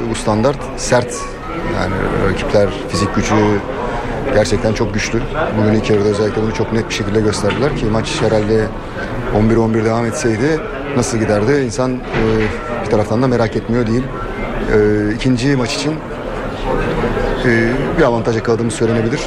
[0.09, 1.15] bu standart sert.
[1.75, 1.93] Yani
[2.29, 3.35] rakipler fizik gücü
[4.33, 5.21] gerçekten çok güçlü.
[5.59, 8.67] Bugün ilk yarıda özellikle bunu çok net bir şekilde gösterdiler ki maç herhalde
[9.35, 10.59] 11-11 devam etseydi
[10.97, 11.95] nasıl giderdi insan e,
[12.85, 14.03] bir taraftan da merak etmiyor değil.
[14.73, 15.95] E, ikinci maç için
[17.45, 19.21] e, bir avantaj yakaladığımız söylenebilir.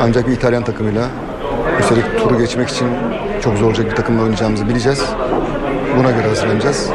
[0.00, 1.08] Ancak bir İtalyan takımıyla
[1.80, 2.88] üstelik turu geçmek için
[3.42, 5.04] çok zor olacak bir takımla oynayacağımızı bileceğiz.
[5.98, 6.90] Buna göre hazırlanacağız.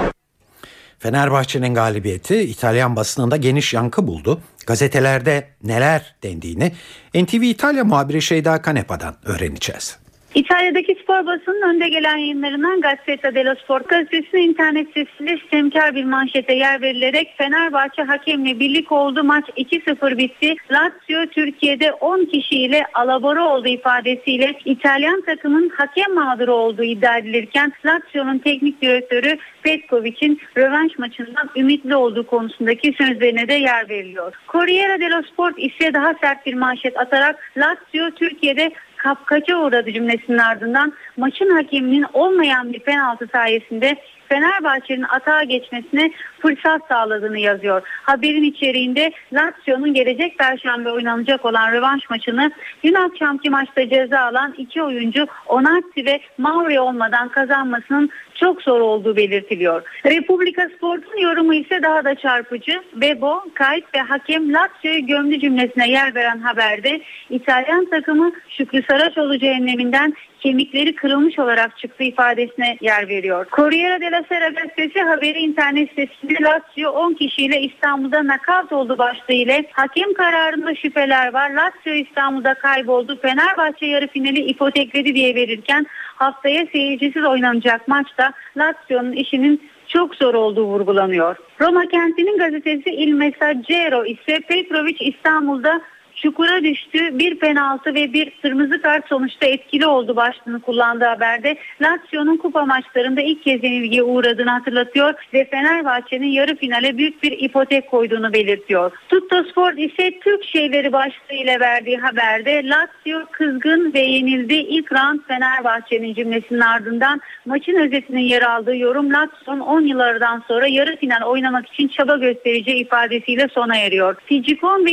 [1.06, 4.42] Fenerbahçe'nin galibiyeti İtalyan basınında geniş yankı buldu.
[4.68, 6.72] Gazetelerde neler dendiğini
[7.16, 9.98] NTV İtalya muhabiri Şeyda Kanepa'dan öğreneceğiz.
[10.36, 16.54] İtalya'daki spor basının önde gelen yayınlarından Gazzetta dello Sport gazetesinin internet sitesinde sistemkar bir manşete
[16.54, 19.24] yer verilerek Fenerbahçe hakemle birlik oldu.
[19.24, 20.56] Maç 2-0 bitti.
[20.72, 28.38] Lazio Türkiye'de 10 kişiyle alabora oldu ifadesiyle İtalyan takımın hakem mağduru olduğu iddia edilirken Lazio'nun
[28.38, 34.34] teknik direktörü Petkovic'in rövanş maçından ümitli olduğu konusundaki sözlerine de yer veriliyor.
[34.48, 38.72] Corriere dello Sport ise daha sert bir manşet atarak Lazio Türkiye'de
[39.06, 40.94] kapkaça uğradı cümlesinin ardından.
[41.18, 43.96] Maçın hakeminin olmayan bir penaltı sayesinde
[44.30, 47.82] Fenerbahçe'nin atağa geçmesine fırsat sağladığını yazıyor.
[48.04, 52.52] Haberin içeriğinde Lazio'nun gelecek perşembe oynanacak olan rövanş maçını
[52.84, 59.16] dün akşamki maçta ceza alan iki oyuncu Onatti ve Mauri olmadan kazanmasının çok zor olduğu
[59.16, 59.82] belirtiliyor.
[60.06, 62.82] Republika Sport'un yorumu ise daha da çarpıcı.
[62.94, 70.14] Bebo, kayıt ve hakem Lazio'yu gömdü cümlesine yer veren haberde İtalyan takımı Şükrü Saraçoğlu cehenneminden
[70.46, 73.46] kemikleri kırılmış olarak çıktı ifadesine yer veriyor.
[73.52, 79.66] Corriere della Sera gazetesi haberi internet sitesinde Lazio 10 kişiyle İstanbul'da nakavt oldu başlığı ile
[79.72, 81.50] hakem kararında şüpheler var.
[81.50, 83.20] Lazio İstanbul'da kayboldu.
[83.22, 90.66] Fenerbahçe yarı finali ipotekledi diye verirken haftaya seyircisiz oynanacak maçta Lazio'nun işinin çok zor olduğu
[90.66, 91.36] vurgulanıyor.
[91.62, 95.82] Roma kentinin gazetesi Il Messaggero ise Petrovic İstanbul'da
[96.16, 97.20] çukura düştü.
[97.20, 101.58] Bir penaltı ve bir kırmızı kart sonuçta etkili oldu başlığını kullandığı haberde.
[101.82, 107.92] Lazio'nun kupa maçlarında ilk kez yenilgiye uğradığını hatırlatıyor ve Fenerbahçe'nin yarı finale büyük bir ipotek
[107.92, 108.92] koyduğunu belirtiyor.
[109.10, 114.54] Tutto Sport ise Türk şeyleri başlığıyla verdiği haberde Lazio kızgın ve yenildi.
[114.54, 120.96] İlk round Fenerbahçe'nin cümlesinin ardından maçın özetinin yer aldığı yorum Lazio'nun 10 yıllardan sonra yarı
[120.96, 124.16] final oynamak için çaba göstereceği ifadesiyle sona eriyor.
[124.26, 124.86] Ficikon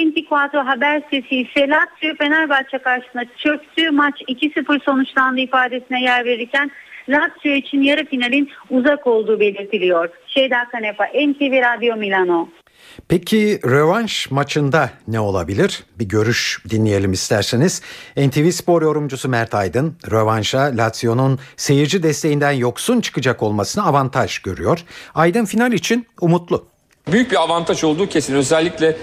[0.52, 3.90] 24 haber ise Lazio Fenerbahçe karşısında çöktü.
[3.90, 6.70] Maç 2-0 sonuçlandı ifadesine yer verirken
[7.09, 10.09] Lazio için yarı finalin uzak olduğu belirtiliyor.
[10.27, 12.48] Şeyda Kanepa, NTV Radyo Milano.
[13.09, 15.85] Peki rövanş maçında ne olabilir?
[15.98, 17.83] Bir görüş dinleyelim isterseniz.
[18.16, 24.85] NTV Spor yorumcusu Mert Aydın, rövanşa Lazio'nun seyirci desteğinden yoksun çıkacak olmasını avantaj görüyor.
[25.14, 26.66] Aydın final için umutlu.
[27.12, 28.35] Büyük bir avantaj olduğu kesin.
[28.35, 28.96] Özellikle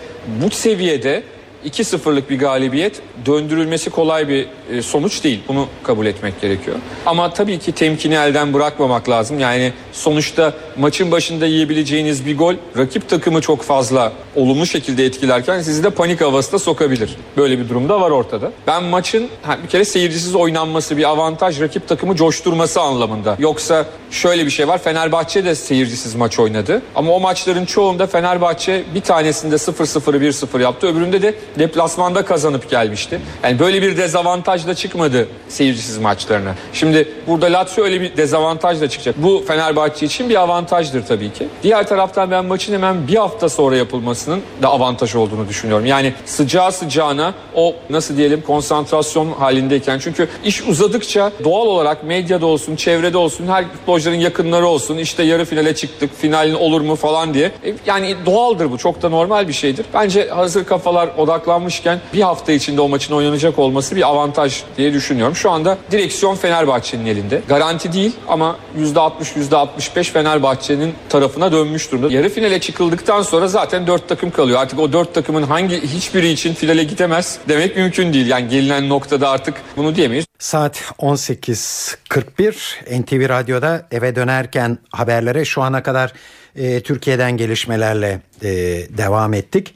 [0.44, 1.24] bu seviyede
[1.66, 5.40] 2-0'lık bir galibiyet döndürülmesi kolay bir e, sonuç değil.
[5.48, 6.78] Bunu kabul etmek gerekiyor.
[7.06, 9.40] Ama tabii ki temkini elden bırakmamak lazım.
[9.40, 15.84] Yani sonuçta maçın başında yiyebileceğiniz bir gol rakip takımı çok fazla olumlu şekilde etkilerken sizi
[15.84, 17.16] de panik havasına sokabilir.
[17.38, 18.52] Böyle bir durumda var ortada.
[18.68, 19.28] Ben maçın
[19.64, 23.36] bir kere seyircisiz oynanması bir avantaj rakip takımı coşturması anlamında.
[23.40, 24.78] Yoksa şöyle bir şey var.
[24.78, 26.82] Fenerbahçe de seyircisiz maç oynadı.
[26.96, 30.88] Ama o maçların çoğunda Fenerbahçe bir tanesinde 0-0'ı 1-0 yaptı.
[30.88, 33.22] Öbüründe de deplasmanda kazanıp gelmişti.
[33.44, 36.56] Yani böyle bir dezavantajla çıkmadı seyircisiz maçlarına.
[36.74, 39.16] Şimdi burada Lazio öyle bir dezavantajla çıkacak.
[39.18, 41.48] Bu Fenerbahçe için bir avantajdır tabii ki.
[41.64, 45.86] Diğer taraftan ben maçın hemen bir hafta sonra yapılmasının da avantaj olduğunu düşünüyorum.
[45.86, 50.00] Yani sıcağı sıcağına o nasıl diyelim konsantrasyon halindeyken.
[50.00, 54.98] Çünkü iş uzadıkça doğal olarak medyada olsun, çevrede olsun, her futbolcuların yakınları olsun.
[54.98, 57.52] işte yarı finale çıktık, finalin olur mu falan diye.
[57.66, 58.78] E, yani doğaldır bu.
[58.78, 59.86] Çok da normal bir şeydir.
[59.94, 61.10] Bence hazır kafalar
[61.40, 65.36] odaklanmışken bir hafta içinde o maçın oynanacak olması bir avantaj diye düşünüyorum.
[65.36, 67.42] Şu anda direksiyon Fenerbahçe'nin elinde.
[67.48, 69.12] Garanti değil ama %60
[69.50, 72.14] %65 Fenerbahçe'nin tarafına dönmüş durumda.
[72.14, 74.60] Yarı finale çıkıldıktan sonra zaten dört takım kalıyor.
[74.60, 78.28] Artık o dört takımın hangi hiçbiri için finale gidemez demek mümkün değil.
[78.28, 80.26] Yani gelinen noktada artık bunu diyemeyiz.
[80.40, 86.14] Saat 18.41 NTV Radyo'da eve dönerken haberlere şu ana kadar
[86.56, 88.50] e, Türkiye'den gelişmelerle e,
[88.98, 89.74] devam ettik.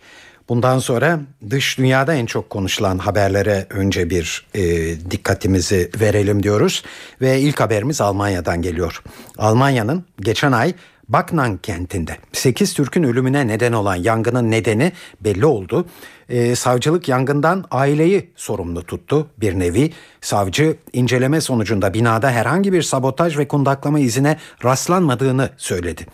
[0.49, 4.61] Bundan sonra dış dünyada en çok konuşulan haberlere önce bir e,
[5.11, 6.83] dikkatimizi verelim diyoruz.
[7.21, 9.01] Ve ilk haberimiz Almanya'dan geliyor.
[9.37, 10.73] Almanya'nın geçen ay
[11.09, 15.85] Baknan kentinde 8 Türk'ün ölümüne neden olan yangının nedeni belli oldu.
[16.29, 19.93] Ee, savcılık yangından aileyi sorumlu tuttu bir nevi.
[20.21, 26.05] Savcı inceleme sonucunda binada herhangi bir sabotaj ve kundaklama izine rastlanmadığını söyledi.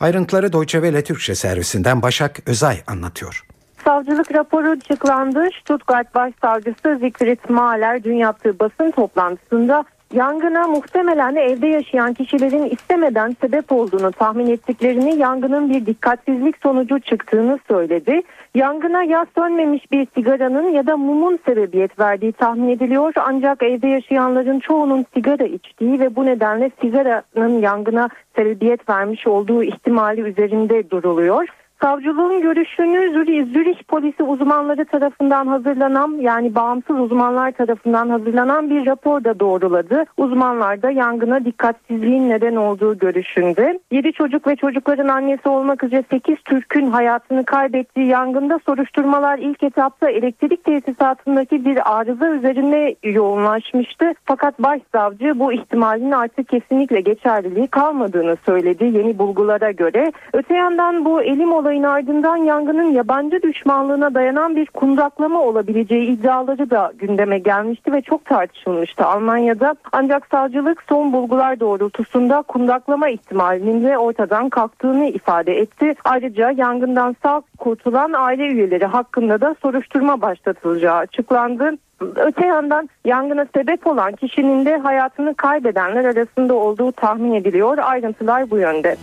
[0.00, 3.44] Ayrıntıları Deutsche Welle Türkçe servisinden Başak Özay anlatıyor.
[3.84, 5.48] Savcılık raporu açıklandı.
[5.60, 13.72] Stuttgart Başsavcısı Siegfried Mahler dün yaptığı basın toplantısında Yangına muhtemelen evde yaşayan kişilerin istemeden sebep
[13.72, 18.22] olduğunu tahmin ettiklerini yangının bir dikkatsizlik sonucu çıktığını söyledi.
[18.54, 24.60] Yangına yaz sönmemiş bir sigaranın ya da mumun sebebiyet verdiği tahmin ediliyor ancak evde yaşayanların
[24.60, 31.48] çoğunun sigara içtiği ve bu nedenle sigaranın yangına sebebiyet vermiş olduğu ihtimali üzerinde duruluyor.
[31.82, 33.12] Savcılığın görüşünü
[33.52, 40.04] Zürih, polisi uzmanları tarafından hazırlanan yani bağımsız uzmanlar tarafından hazırlanan bir rapor da doğruladı.
[40.16, 43.80] Uzmanlar da yangına dikkatsizliğin neden olduğu görüşünde.
[43.90, 50.10] 7 çocuk ve çocukların annesi olmak üzere 8 Türk'ün hayatını kaybettiği yangında soruşturmalar ilk etapta
[50.10, 54.12] elektrik tesisatındaki bir arıza üzerine yoğunlaşmıştı.
[54.24, 60.12] Fakat başsavcı bu ihtimalin artık kesinlikle geçerliliği kalmadığını söyledi yeni bulgulara göre.
[60.32, 66.70] Öte yandan bu elim olayı olayın ardından yangının yabancı düşmanlığına dayanan bir kundaklama olabileceği iddiaları
[66.70, 69.74] da gündeme gelmişti ve çok tartışılmıştı Almanya'da.
[69.92, 75.94] Ancak savcılık son bulgular doğrultusunda kundaklama ihtimalinin de ortadan kalktığını ifade etti.
[76.04, 81.70] Ayrıca yangından sağ kurtulan aile üyeleri hakkında da soruşturma başlatılacağı açıklandı.
[82.16, 87.78] Öte yandan yangına sebep olan kişinin de hayatını kaybedenler arasında olduğu tahmin ediliyor.
[87.78, 88.96] Ayrıntılar bu yönde.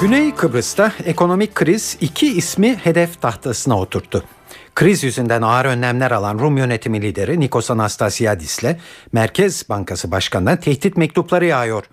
[0.00, 4.24] Güney Kıbrıs'ta ekonomik kriz iki ismi hedef tahtasına oturttu.
[4.74, 8.80] Kriz yüzünden ağır önlemler alan Rum yönetimi lideri Nikos Anastasiadis ile
[9.12, 11.84] Merkez Bankası Başkanı'na tehdit mektupları yağıyor.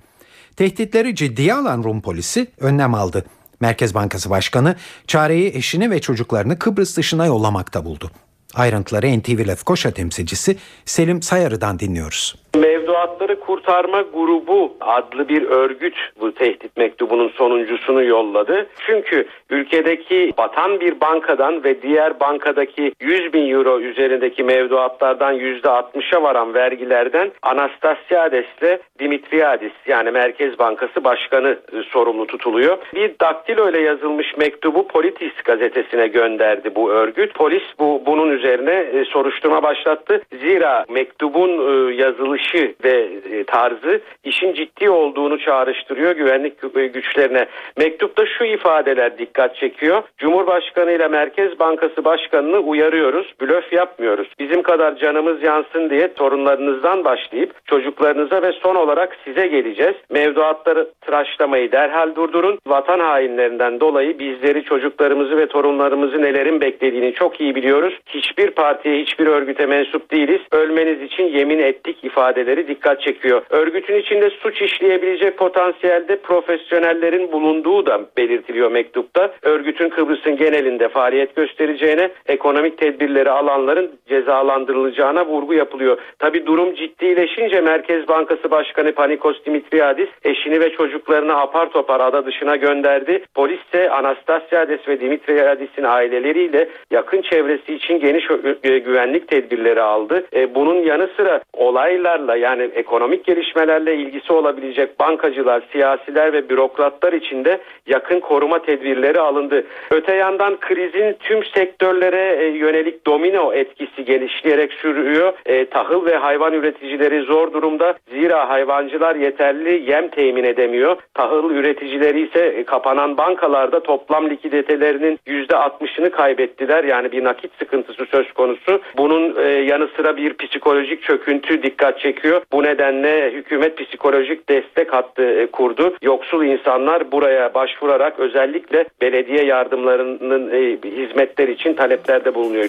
[0.56, 3.26] Tehditleri ciddiye alan Rum polisi önlem aldı.
[3.60, 4.76] Merkez Bankası Başkanı
[5.08, 8.12] çareyi eşini ve çocuklarını Kıbrıs dışına yollamakta buldu.
[8.54, 12.43] Ayrıntıları NTV Lefkoşa temsilcisi Selim Sayarı'dan dinliyoruz.
[12.58, 18.68] Mevduatları Kurtarma Grubu adlı bir örgüt bu tehdit mektubunun sonuncusunu yolladı.
[18.88, 26.54] Çünkü ülkedeki batan bir bankadan ve diğer bankadaki 100 bin euro üzerindeki mevduatlardan %60'a varan
[26.54, 32.78] vergilerden Anastasiades ile Dimitriadis yani Merkez Bankası Başkanı e, sorumlu tutuluyor.
[32.96, 37.34] Bir daktilo ile yazılmış mektubu Politis gazetesine gönderdi bu örgüt.
[37.34, 40.22] Polis bu bunun üzerine e, soruşturma başlattı.
[40.42, 41.94] Zira mektubun e,
[42.44, 46.54] yazılışı ve tarzı işin ciddi olduğunu çağrıştırıyor güvenlik
[46.94, 47.46] güçlerine.
[47.78, 50.04] Mektupta şu ifadeler dikkat çekiyor.
[50.18, 53.34] Cumhurbaşkanı ile Merkez Bankası Başkanı'nı uyarıyoruz.
[53.42, 54.28] Blöf yapmıyoruz.
[54.40, 59.96] Bizim kadar canımız yansın diye torunlarınızdan başlayıp çocuklarınıza ve son olarak size geleceğiz.
[60.10, 62.60] Mevduatları tıraşlamayı derhal durdurun.
[62.68, 68.00] Vatan hainlerinden dolayı bizleri, çocuklarımızı ve torunlarımızı nelerin beklediğini çok iyi biliyoruz.
[68.06, 70.42] Hiçbir partiye, hiçbir örgüte mensup değiliz.
[70.52, 73.42] Ölmeniz için yemin ettik ifade ifadeleri dikkat çekiyor.
[73.50, 79.32] Örgütün içinde suç işleyebilecek potansiyelde profesyonellerin bulunduğu da belirtiliyor mektupta.
[79.42, 85.98] Örgütün Kıbrıs'ın genelinde faaliyet göstereceğine, ekonomik tedbirleri alanların cezalandırılacağına vurgu yapılıyor.
[86.20, 92.56] Tabi durum ciddileşince Merkez Bankası Başkanı Panikos Dimitriadis eşini ve çocuklarını apar topar ada dışına
[92.56, 93.24] gönderdi.
[93.36, 98.28] Polis ise Anastasiades ve Dimitriadis'in aileleriyle yakın çevresi için geniş
[98.64, 100.26] güvenlik tedbirleri aldı.
[100.36, 107.46] E, bunun yanı sıra olaylarla yani ekonomik gelişmelerle ilgisi olabilecek bankacılar, siyasiler ve bürokratlar için
[107.46, 109.66] de yakın koruma tedbirleri alındı.
[109.92, 115.34] Öte yandan krizin tüm sektörlere e, yönelik domino etkisi genişleyerek sürüyor.
[115.46, 117.96] E, tahıl ve hayvan üreticileri zor durumda.
[118.10, 120.98] Zira hayvancılar yeterli yem temin edemiyor.
[121.14, 126.84] Tahıl üreticileri ise e, kapanan bankalarda toplam likiditelerinin %60'ını kaybettiler.
[126.84, 128.82] Yani bir nakit sıkıntısı söz konusu.
[128.98, 132.13] Bunun e, yanı sıra bir psikolojik çöküntü dikkat çekiyor.
[132.52, 135.98] Bu nedenle hükümet psikolojik destek hattı e, kurdu.
[136.02, 142.68] Yoksul insanlar buraya başvurarak özellikle belediye yardımlarının e, hizmetler için taleplerde bulunuyor.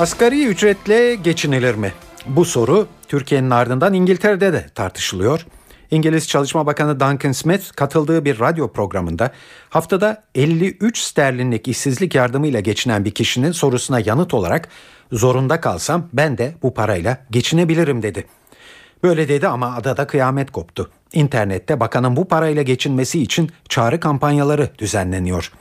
[0.00, 1.92] Asgari ücretle geçinilir mi?
[2.26, 5.46] Bu soru Türkiye'nin ardından İngiltere'de de tartışılıyor.
[5.90, 9.30] İngiliz Çalışma Bakanı Duncan Smith katıldığı bir radyo programında
[9.70, 14.68] haftada 53 sterlinlik işsizlik yardımıyla geçinen bir kişinin sorusuna yanıt olarak
[15.12, 18.24] zorunda kalsam ben de bu parayla geçinebilirim dedi.
[19.02, 20.90] Böyle dedi ama adada kıyamet koptu.
[21.12, 25.52] İnternette bakanın bu parayla geçinmesi için çağrı kampanyaları düzenleniyor.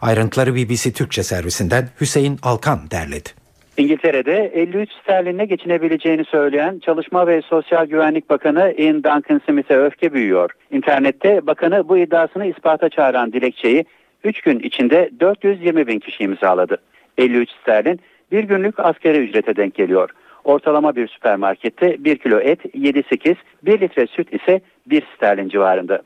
[0.00, 3.28] Ayrıntıları BBC Türkçe servisinden Hüseyin Alkan derledi.
[3.76, 10.50] İngiltere'de 53 sterlinle geçinebileceğini söyleyen Çalışma ve Sosyal Güvenlik Bakanı Ian Duncan Smith'e öfke büyüyor.
[10.70, 13.84] İnternette bakanı bu iddiasını ispata çağıran dilekçeyi
[14.24, 16.78] 3 gün içinde 420 bin kişi imzaladı.
[17.18, 18.00] 53 sterlin
[18.34, 20.10] bir günlük askeri ücrete denk geliyor.
[20.44, 26.02] Ortalama bir süpermarkette 1 kilo et 7-8, 1 litre süt ise 1 sterlin civarında.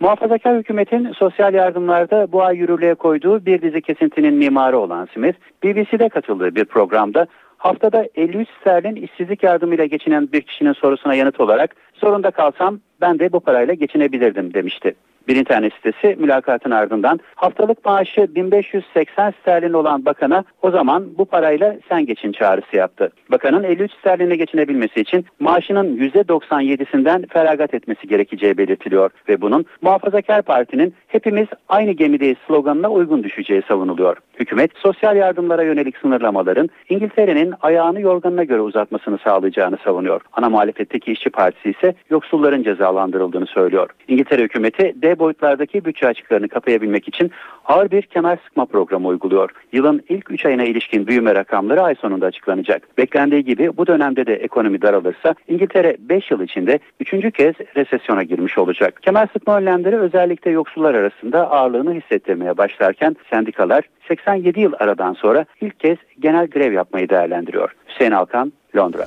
[0.00, 6.08] Muhafazakar hükümetin sosyal yardımlarda bu ay yürürlüğe koyduğu bir dizi kesintinin mimarı olan Smith, BBC'de
[6.08, 7.26] katıldığı bir programda
[7.58, 13.32] haftada 53 sterlin işsizlik yardımıyla geçinen bir kişinin sorusuna yanıt olarak zorunda kalsam ben de
[13.32, 14.94] bu parayla geçinebilirdim demişti.
[15.28, 21.76] Bir internet sitesi mülakatın ardından haftalık maaşı 1580 sterlin olan bakana o zaman bu parayla
[21.88, 23.12] sen geçin çağrısı yaptı.
[23.30, 30.94] Bakanın 53 sterline geçinebilmesi için maaşının %97'sinden feragat etmesi gerekeceği belirtiliyor ve bunun muhafazakar partinin
[31.08, 34.16] hepimiz aynı gemideyiz sloganına uygun düşeceği savunuluyor.
[34.40, 40.20] Hükümet sosyal yardımlara yönelik sınırlamaların İngiltere'nin ayağını yorganına göre uzatmasını sağlayacağını savunuyor.
[40.32, 43.90] Ana muhalefetteki işçi partisi ise yoksulların cezalandırıldığını söylüyor.
[44.08, 47.30] İngiltere hükümeti D boyutlardaki bütçe açıklarını kapayabilmek için
[47.64, 49.50] ağır bir kemer sıkma programı uyguluyor.
[49.72, 52.98] Yılın ilk 3 ayına ilişkin büyüme rakamları ay sonunda açıklanacak.
[52.98, 57.10] Beklendiği gibi bu dönemde de ekonomi daralırsa İngiltere 5 yıl içinde 3.
[57.10, 59.02] kez resesyona girmiş olacak.
[59.02, 65.80] Kemer sıkma önlemleri özellikle yoksullar arasında ağırlığını hissettirmeye başlarken sendikalar 87 yıl aradan sonra ilk
[65.80, 67.74] kez genel grev yapmayı değerlendiriyor.
[67.88, 69.06] Hüseyin Alkan, Londra.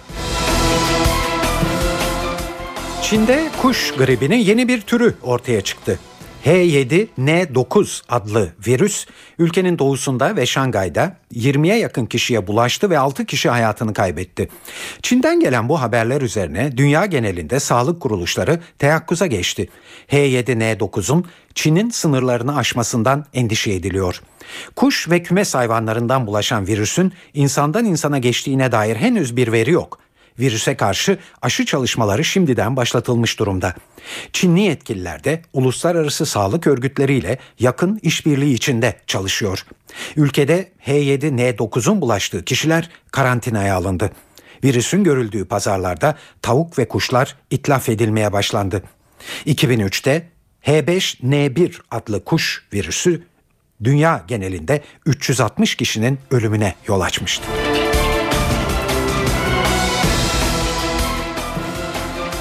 [3.13, 5.99] Çin'de kuş gribinin yeni bir türü ortaya çıktı.
[6.45, 9.05] H7N9 adlı virüs
[9.39, 14.49] ülkenin doğusunda ve Şangay'da 20'ye yakın kişiye bulaştı ve 6 kişi hayatını kaybetti.
[15.01, 19.69] Çin'den gelen bu haberler üzerine dünya genelinde sağlık kuruluşları teyakkuza geçti.
[20.11, 24.21] H7N9'un Çin'in sınırlarını aşmasından endişe ediliyor.
[24.75, 29.99] Kuş ve kümes hayvanlarından bulaşan virüsün insandan insana geçtiğine dair henüz bir veri yok.
[30.39, 33.73] Virüse karşı aşı çalışmaları şimdiden başlatılmış durumda.
[34.33, 39.65] Çinli yetkililer de uluslararası sağlık örgütleriyle yakın işbirliği içinde çalışıyor.
[40.15, 44.11] Ülkede H7N9'un bulaştığı kişiler karantinaya alındı.
[44.63, 48.83] Virüsün görüldüğü pazarlarda tavuk ve kuşlar itlaf edilmeye başlandı.
[49.45, 50.27] 2003'te
[50.65, 53.23] H5N1 adlı kuş virüsü
[53.83, 57.43] dünya genelinde 360 kişinin ölümüne yol açmıştı.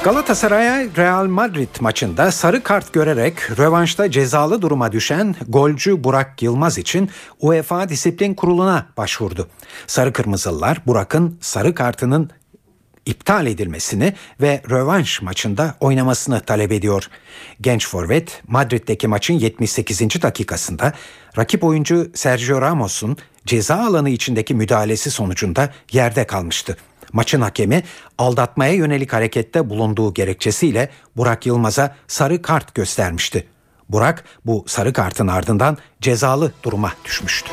[0.05, 7.11] Galatasaray'a Real Madrid maçında sarı kart görerek rövanşta cezalı duruma düşen golcü Burak Yılmaz için
[7.41, 9.49] UEFA Disiplin Kurulu'na başvurdu.
[9.87, 12.31] Sarı Kırmızılılar Burak'ın sarı kartının
[13.07, 17.09] iptal edilmesini ve rövanş maçında oynamasını talep ediyor.
[17.61, 20.23] Genç forvet Madrid'deki maçın 78.
[20.23, 20.93] dakikasında
[21.39, 26.77] rakip oyuncu Sergio Ramos'un ceza alanı içindeki müdahalesi sonucunda yerde kalmıştı.
[27.13, 27.83] Maçın hakemi
[28.19, 33.47] aldatmaya yönelik harekette bulunduğu gerekçesiyle Burak Yılmaz'a sarı kart göstermişti.
[33.89, 37.51] Burak bu sarı kartın ardından cezalı duruma düşmüştü.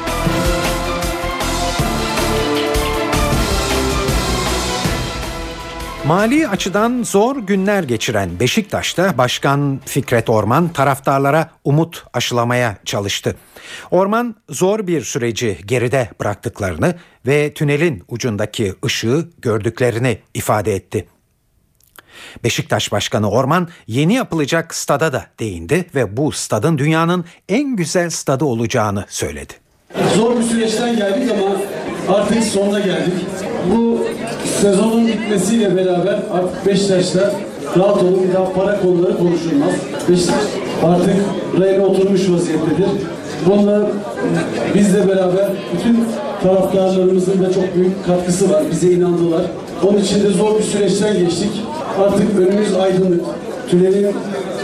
[6.08, 13.36] Mali açıdan zor günler geçiren Beşiktaş'ta Başkan Fikret Orman taraftarlara umut aşılamaya çalıştı.
[13.92, 16.96] Orman zor bir süreci geride bıraktıklarını
[17.28, 21.08] ve tünelin ucundaki ışığı gördüklerini ifade etti.
[22.44, 28.46] Beşiktaş Başkanı Orman yeni yapılacak stada da değindi ve bu stadın dünyanın en güzel stadı
[28.46, 29.54] olacağını söyledi.
[30.16, 31.56] Zor bir süreçten geldik ama
[32.18, 33.26] artık sonuna geldik.
[33.72, 33.99] Bu
[34.62, 37.32] sezonun bitmesiyle beraber artık Beşiktaş'ta
[37.78, 39.74] rahat olun bir daha para konuları konuşulmaz.
[40.10, 40.36] Beşiktaş
[40.84, 41.16] artık
[41.60, 42.90] rayına oturmuş vaziyettedir.
[43.46, 43.88] Bununla
[44.76, 46.06] bizle beraber bütün
[46.44, 48.64] taraftarlarımızın da çok büyük katkısı var.
[48.72, 49.42] Bize inandılar.
[49.84, 51.52] Onun için de zor bir süreçten geçtik.
[52.00, 53.22] Artık önümüz aydınlık.
[53.70, 54.08] Tünelin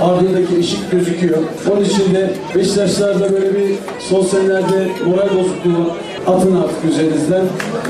[0.02, 1.38] ardındaki ışık gözüküyor.
[1.72, 5.92] Onun için de Beşiktaşlar'da böyle bir son senelerde moral bozukluğu
[6.28, 7.42] atın artık üzerinizden.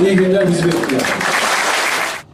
[0.06, 1.02] İyi günler bizi bekliyor.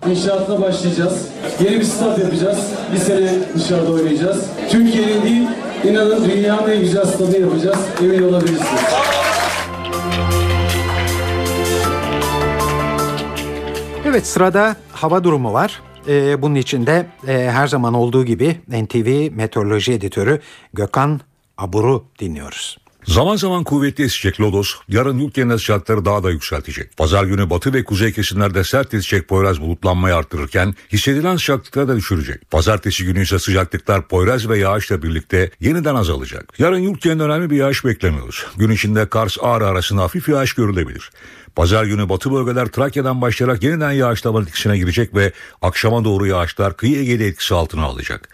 [0.09, 1.27] İnşaatına başlayacağız.
[1.59, 2.73] Yeni bir stat yapacağız.
[2.93, 4.45] Bir sene dışarıda oynayacağız.
[4.69, 5.47] Türkiye'nin değil,
[5.83, 7.77] inanın dünyanın en güzel stadı yapacağız.
[8.01, 8.81] Emin olabilirsiniz.
[14.05, 15.81] Evet sırada hava durumu var.
[16.07, 20.39] Ee, bunun için de e, her zaman olduğu gibi NTV Meteoroloji Editörü
[20.73, 21.21] Gökhan
[21.57, 22.80] Abur'u dinliyoruz.
[23.05, 26.97] Zaman zaman kuvvetli esecek lodos yarın genel sıcaklıkları daha da yükseltecek.
[26.97, 32.51] Pazar günü batı ve kuzey kesimlerde sert esecek Poyraz bulutlanmayı arttırırken hissedilen sıcaklıkları da düşürecek.
[32.51, 36.59] Pazartesi günü ise sıcaklıklar Poyraz ve yağışla birlikte yeniden azalacak.
[36.59, 38.45] Yarın genelinde önemli bir yağış beklemiyoruz.
[38.57, 41.11] Gün içinde Kars Ağrı arasında hafif yağış görülebilir.
[41.55, 45.31] Pazar günü batı bölgeler Trakya'dan başlayarak yeniden yağışlama etkisine girecek ve
[45.61, 48.29] akşama doğru yağışlar kıyı Ege'de etkisi altına alacak.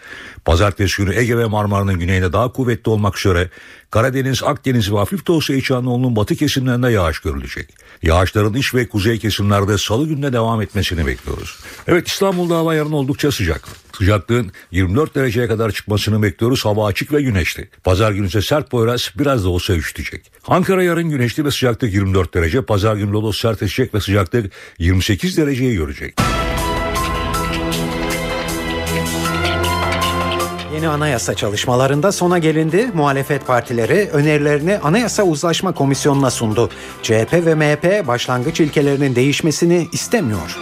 [0.45, 3.49] Pazartesi günü Ege ve Marmara'nın güneyinde daha kuvvetli olmak üzere
[3.91, 7.69] Karadeniz, Akdeniz ve hafif de olsa İç Anadolu'nun batı kesimlerinde yağış görülecek.
[8.03, 11.59] Yağışların iç ve kuzey kesimlerde salı gününe devam etmesini bekliyoruz.
[11.87, 13.86] Evet İstanbul'da hava yarın oldukça sıcak.
[13.97, 16.65] Sıcaklığın 24 dereceye kadar çıkmasını bekliyoruz.
[16.65, 17.69] Hava açık ve güneşli.
[17.83, 20.31] Pazar günü ise sert Poyraz biraz da olsa üşütecek.
[20.47, 22.61] Ankara yarın güneşli ve sıcaklık 24 derece.
[22.61, 26.19] Pazar günü Lodos sert esecek ve sıcaklık 28 dereceyi görecek.
[30.73, 32.89] Yeni anayasa çalışmalarında sona gelindi.
[32.93, 36.69] Muhalefet partileri önerilerini Anayasa Uzlaşma Komisyonu'na sundu.
[37.03, 40.57] CHP ve MHP başlangıç ilkelerinin değişmesini istemiyor.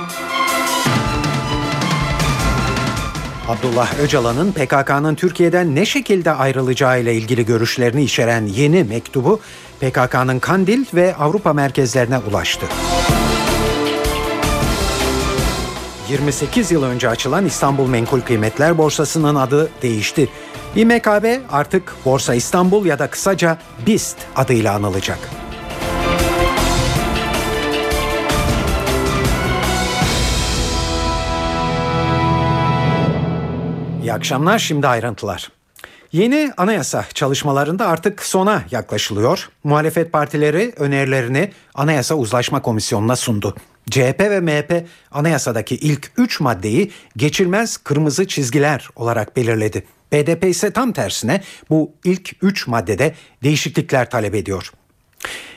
[3.49, 9.39] Abdullah Öcalan'ın PKK'nın Türkiye'den ne şekilde ayrılacağı ile ilgili görüşlerini içeren yeni mektubu
[9.79, 12.65] PKK'nın Kandil ve Avrupa merkezlerine ulaştı.
[16.09, 20.29] 28 yıl önce açılan İstanbul Menkul Kıymetler Borsası'nın adı değişti.
[20.75, 25.19] İMKB artık Borsa İstanbul ya da kısaca BIST adıyla anılacak.
[34.05, 35.51] İyi akşamlar şimdi ayrıntılar.
[36.11, 39.49] Yeni anayasa çalışmalarında artık sona yaklaşılıyor.
[39.63, 43.55] Muhalefet partileri önerilerini Anayasa Uzlaşma Komisyonu'na sundu.
[43.91, 49.83] CHP ve MHP anayasadaki ilk 3 maddeyi geçilmez kırmızı çizgiler olarak belirledi.
[50.11, 54.71] BDP ise tam tersine bu ilk 3 maddede değişiklikler talep ediyor.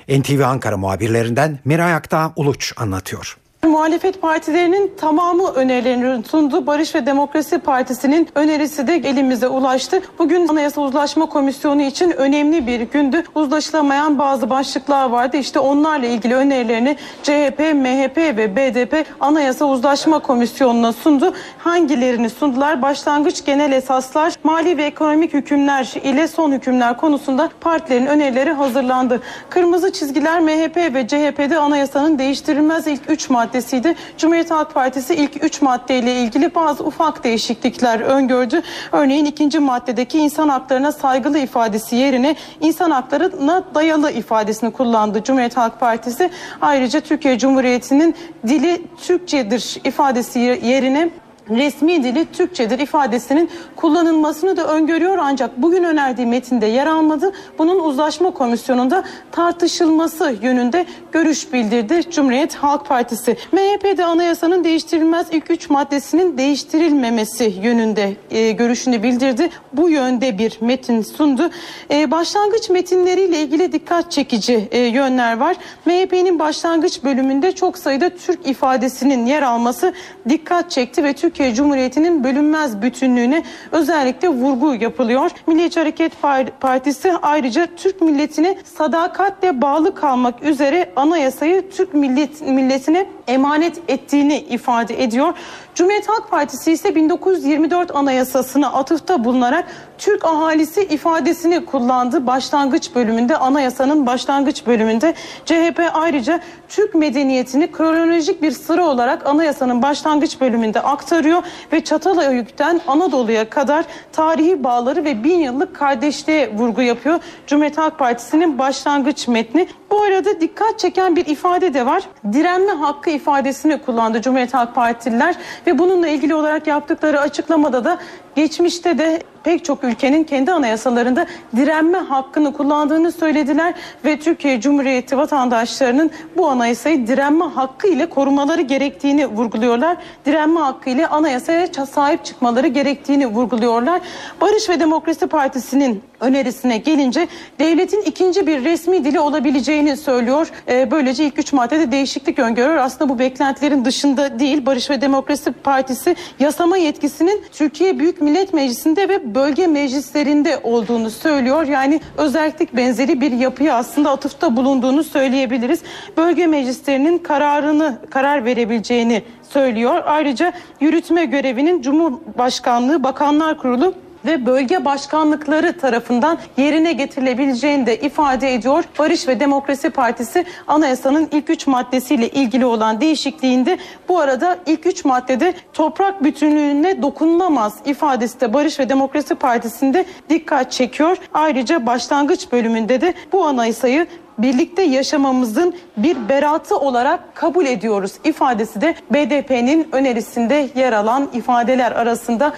[0.08, 3.36] NTV Ankara muhabirlerinden Miray Aktağ Uluç anlatıyor.
[3.66, 6.66] Muhalefet partilerinin tamamı önerilerini sundu.
[6.66, 10.02] Barış ve Demokrasi Partisi'nin önerisi de elimize ulaştı.
[10.18, 13.24] Bugün Anayasa Uzlaşma Komisyonu için önemli bir gündü.
[13.34, 15.36] Uzlaşılamayan bazı başlıklar vardı.
[15.36, 21.34] İşte onlarla ilgili önerilerini CHP, MHP ve BDP Anayasa Uzlaşma Komisyonu'na sundu.
[21.58, 22.82] Hangilerini sundular?
[22.82, 29.22] Başlangıç genel esaslar, mali ve ekonomik hükümler ile son hükümler konusunda partilerin önerileri hazırlandı.
[29.50, 33.94] Kırmızı çizgiler MHP ve CHP'de anayasanın değiştirilmez ilk 3 madde maddesiydi.
[34.18, 38.62] Cumhuriyet Halk Partisi ilk 3 maddeyle ilgili bazı ufak değişiklikler öngördü.
[38.92, 45.80] Örneğin ikinci maddedeki insan haklarına saygılı ifadesi yerine insan haklarına dayalı ifadesini kullandı Cumhuriyet Halk
[45.80, 46.30] Partisi.
[46.60, 48.14] Ayrıca Türkiye Cumhuriyeti'nin
[48.46, 51.10] dili Türkçedir ifadesi yerine
[51.50, 57.32] resmi dili Türkçedir ifadesinin kullanılmasını da öngörüyor ancak bugün önerdiği metinde yer almadı.
[57.58, 63.36] Bunun uzlaşma komisyonunda tartışılması yönünde görüş bildirdi Cumhuriyet Halk Partisi.
[63.52, 69.50] MHP'de anayasanın değiştirilmez ilk üç maddesinin değiştirilmemesi yönünde e, görüşünü bildirdi.
[69.72, 71.50] Bu yönde bir metin sundu.
[71.90, 75.56] E, başlangıç metinleriyle ilgili dikkat çekici e, yönler var.
[75.86, 79.92] MHP'nin başlangıç bölümünde çok sayıda Türk ifadesinin yer alması
[80.28, 85.30] dikkat çekti ve Türk Türkiye Cumhuriyeti'nin bölünmez bütünlüğüne özellikle vurgu yapılıyor.
[85.46, 86.12] Milliyetçi Hareket
[86.60, 95.02] Partisi ayrıca Türk milletine sadakatle bağlı kalmak üzere anayasayı Türk millet, milletine emanet ettiğini ifade
[95.02, 95.34] ediyor.
[95.74, 99.64] Cumhuriyet Halk Partisi ise 1924 Anayasası'na atıfta bulunarak
[99.98, 102.26] Türk ahalisi ifadesini kullandı.
[102.26, 105.14] Başlangıç bölümünde anayasanın başlangıç bölümünde
[105.44, 113.50] CHP ayrıca Türk medeniyetini kronolojik bir sıra olarak anayasanın başlangıç bölümünde aktarıyor ve Çatalhöyük'ten Anadolu'ya
[113.50, 117.20] kadar tarihi bağları ve bin yıllık kardeşliğe vurgu yapıyor.
[117.46, 119.68] Cumhuriyet Halk Partisi'nin başlangıç metni.
[119.90, 122.02] Bu arada dikkat çeken bir ifade de var.
[122.32, 125.34] Direnme hakkı ifadesini kullandı Cumhuriyet Halk Partililer
[125.66, 127.98] ve bununla ilgili olarak yaptıkları açıklamada da
[128.36, 131.26] geçmişte de pek çok ülkenin kendi anayasalarında
[131.56, 133.74] direnme hakkını kullandığını söylediler
[134.04, 139.96] ve Türkiye Cumhuriyeti vatandaşlarının bu anayasayı direnme hakkı ile korumaları gerektiğini vurguluyorlar.
[140.26, 144.00] Direnme hakkı ile anayasaya sahip çıkmaları gerektiğini vurguluyorlar.
[144.40, 147.28] Barış ve Demokrasi Partisi'nin önerisine gelince
[147.58, 150.50] devletin ikinci bir resmi dili olabileceğini söylüyor.
[150.68, 152.76] Ee, böylece ilk üç maddede değişiklik öngörüyor.
[152.76, 154.66] Aslında bu beklentilerin dışında değil.
[154.66, 161.66] Barış ve Demokrasi Partisi yasama yetkisinin Türkiye Büyük Millet Meclisi'nde ve bölge meclislerinde olduğunu söylüyor.
[161.66, 165.82] Yani özellik benzeri bir yapıya aslında atıfta bulunduğunu söyleyebiliriz.
[166.16, 170.02] Bölge meclislerinin kararını karar verebileceğini söylüyor.
[170.06, 173.94] Ayrıca yürütme görevinin Cumhurbaşkanlığı Bakanlar Kurulu
[174.24, 178.84] ve bölge başkanlıkları tarafından yerine getirilebileceğini de ifade ediyor.
[178.98, 185.04] Barış ve Demokrasi Partisi anayasanın ilk üç maddesiyle ilgili olan değişikliğinde bu arada ilk üç
[185.04, 191.16] maddede toprak bütünlüğüne dokunulmaz ifadesi de Barış ve Demokrasi Partisi'nde dikkat çekiyor.
[191.34, 194.06] Ayrıca başlangıç bölümünde de bu anayasayı
[194.38, 202.52] birlikte yaşamamızın bir beratı olarak kabul ediyoruz ifadesi de BDP'nin önerisinde yer alan ifadeler arasında.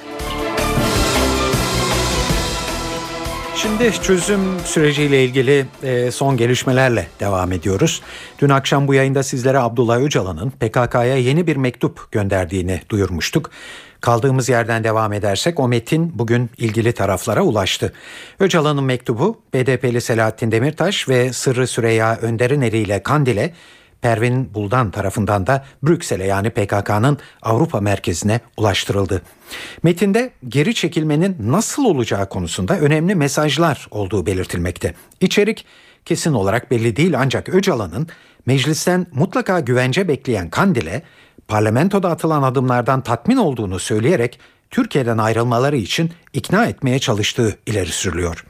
[3.56, 8.02] Şimdi çözüm süreciyle ilgili e, son gelişmelerle devam ediyoruz.
[8.38, 13.50] Dün akşam bu yayında sizlere Abdullah Öcalan'ın PKK'ya yeni bir mektup gönderdiğini duyurmuştuk.
[14.00, 17.92] Kaldığımız yerden devam edersek o metin bugün ilgili taraflara ulaştı.
[18.40, 23.52] Öcalan'ın mektubu BDP'li Selahattin Demirtaş ve Sırrı Süreyya Önder'in eliyle Kandil'e
[24.02, 29.22] Pervin Buldan tarafından da Brüksel'e yani PKK'nın Avrupa merkezine ulaştırıldı.
[29.82, 34.94] Metinde geri çekilmenin nasıl olacağı konusunda önemli mesajlar olduğu belirtilmekte.
[35.20, 35.66] İçerik
[36.04, 38.08] kesin olarak belli değil ancak Öcalan'ın
[38.46, 41.02] meclisten mutlaka güvence bekleyen Kandil'e
[41.48, 44.38] parlamentoda atılan adımlardan tatmin olduğunu söyleyerek
[44.70, 48.44] Türkiye'den ayrılmaları için ikna etmeye çalıştığı ileri sürülüyor.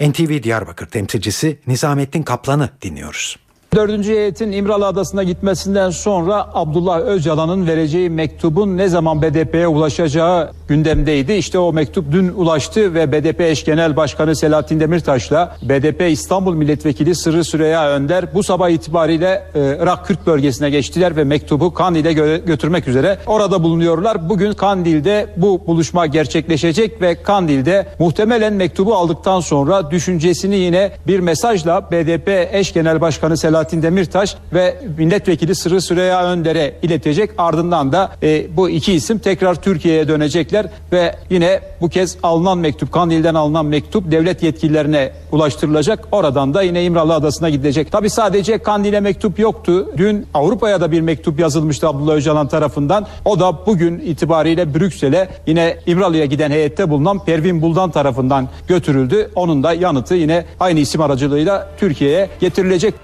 [0.00, 3.45] NTV Diyarbakır temsilcisi Nizamettin Kaplan'ı dinliyoruz.
[3.76, 11.32] Dördüncü heyetin İmralı Adası'na gitmesinden sonra Abdullah Öcalan'ın vereceği mektubun ne zaman BDP'ye ulaşacağı gündemdeydi.
[11.32, 17.14] İşte o mektup dün ulaştı ve BDP eş genel başkanı Selahattin Demirtaş'la BDP İstanbul Milletvekili
[17.14, 22.46] Sırrı Süreyya Önder bu sabah itibariyle e, Irak Kürt bölgesine geçtiler ve mektubu Kandil'e gö-
[22.46, 24.28] götürmek üzere orada bulunuyorlar.
[24.28, 31.90] Bugün Kandil'de bu buluşma gerçekleşecek ve Kandil'de muhtemelen mektubu aldıktan sonra düşüncesini yine bir mesajla
[31.90, 37.30] BDP eş genel başkanı Selahattin Selahattin Demirtaş ve milletvekili Sırrı Süreyya Önder'e iletecek.
[37.38, 42.92] Ardından da e, bu iki isim tekrar Türkiye'ye dönecekler ve yine bu kez alınan mektup,
[42.92, 46.08] Kandil'den alınan mektup devlet yetkililerine ulaştırılacak.
[46.12, 47.92] Oradan da yine İmralı Adası'na gidilecek.
[47.92, 49.90] Tabi sadece Kandil'e mektup yoktu.
[49.96, 53.06] Dün Avrupa'ya da bir mektup yazılmıştı Abdullah Öcalan tarafından.
[53.24, 59.30] O da bugün itibariyle Brüksel'e yine İmralı'ya giden heyette bulunan Pervin Buldan tarafından götürüldü.
[59.34, 62.94] Onun da yanıtı yine aynı isim aracılığıyla Türkiye'ye getirilecek.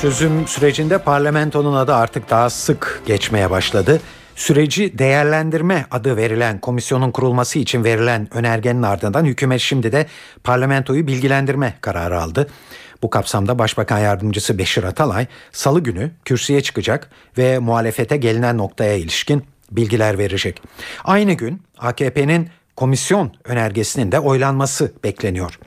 [0.00, 4.00] Çözüm sürecinde parlamentonun adı artık daha sık geçmeye başladı.
[4.34, 10.06] Süreci değerlendirme adı verilen komisyonun kurulması için verilen önergenin ardından hükümet şimdi de
[10.44, 12.48] parlamentoyu bilgilendirme kararı aldı.
[13.02, 19.44] Bu kapsamda Başbakan Yardımcısı Beşir Atalay salı günü kürsüye çıkacak ve muhalefete gelinen noktaya ilişkin
[19.70, 20.62] bilgiler verecek.
[21.04, 25.58] Aynı gün AKP'nin komisyon önergesinin de oylanması bekleniyor.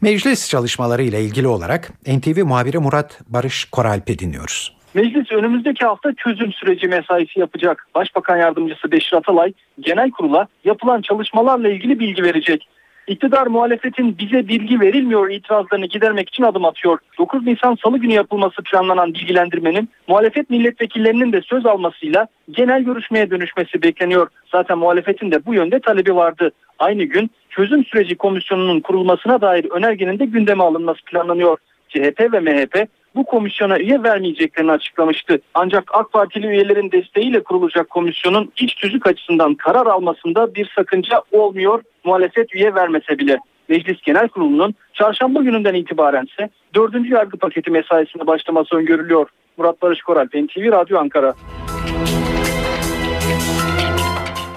[0.00, 4.76] Meclis çalışmaları ile ilgili olarak NTV muhabiri Murat Barış Koralp'i dinliyoruz.
[4.94, 7.86] Meclis önümüzdeki hafta çözüm süreci mesaisi yapacak.
[7.94, 12.68] Başbakan Yardımcısı Beşir Atalay genel kurula yapılan çalışmalarla ilgili bilgi verecek.
[13.06, 16.98] İktidar muhalefetin bize bilgi verilmiyor itirazlarını gidermek için adım atıyor.
[17.18, 23.82] 9 Nisan Salı günü yapılması planlanan bilgilendirmenin muhalefet milletvekillerinin de söz almasıyla genel görüşmeye dönüşmesi
[23.82, 24.28] bekleniyor.
[24.52, 26.52] Zaten muhalefetin de bu yönde talebi vardı.
[26.78, 31.58] Aynı gün çözüm süreci komisyonunun kurulmasına dair önergenin de gündeme alınması planlanıyor.
[31.88, 35.38] CHP ve MHP bu komisyona üye vermeyeceklerini açıklamıştı.
[35.54, 41.82] Ancak AK Partili üyelerin desteğiyle kurulacak komisyonun iç tüzük açısından karar almasında bir sakınca olmuyor
[42.04, 43.38] muhalefet üye vermese bile.
[43.68, 47.10] Meclis Genel Kurulu'nun çarşamba gününden itibaren ise 4.
[47.10, 49.28] yargı paketi mesaisine başlaması öngörülüyor.
[49.56, 51.34] Murat Barış Koral, NTV Radyo Ankara.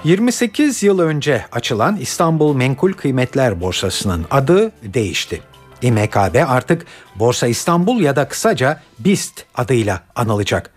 [0.04, 5.40] 28 yıl önce açılan İstanbul Menkul Kıymetler Borsası'nın adı değişti.
[5.82, 10.70] İMKB artık Borsa İstanbul ya da kısaca BIST adıyla anılacak.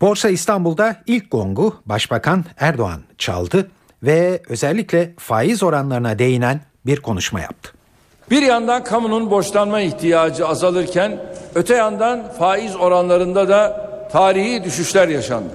[0.00, 3.70] Borsa İstanbul'da ilk gongu Başbakan Erdoğan çaldı
[4.02, 7.72] ve özellikle faiz oranlarına değinen bir konuşma yaptı.
[8.30, 11.20] Bir yandan kamunun borçlanma ihtiyacı azalırken
[11.54, 15.52] öte yandan faiz oranlarında da tarihi düşüşler yaşandı.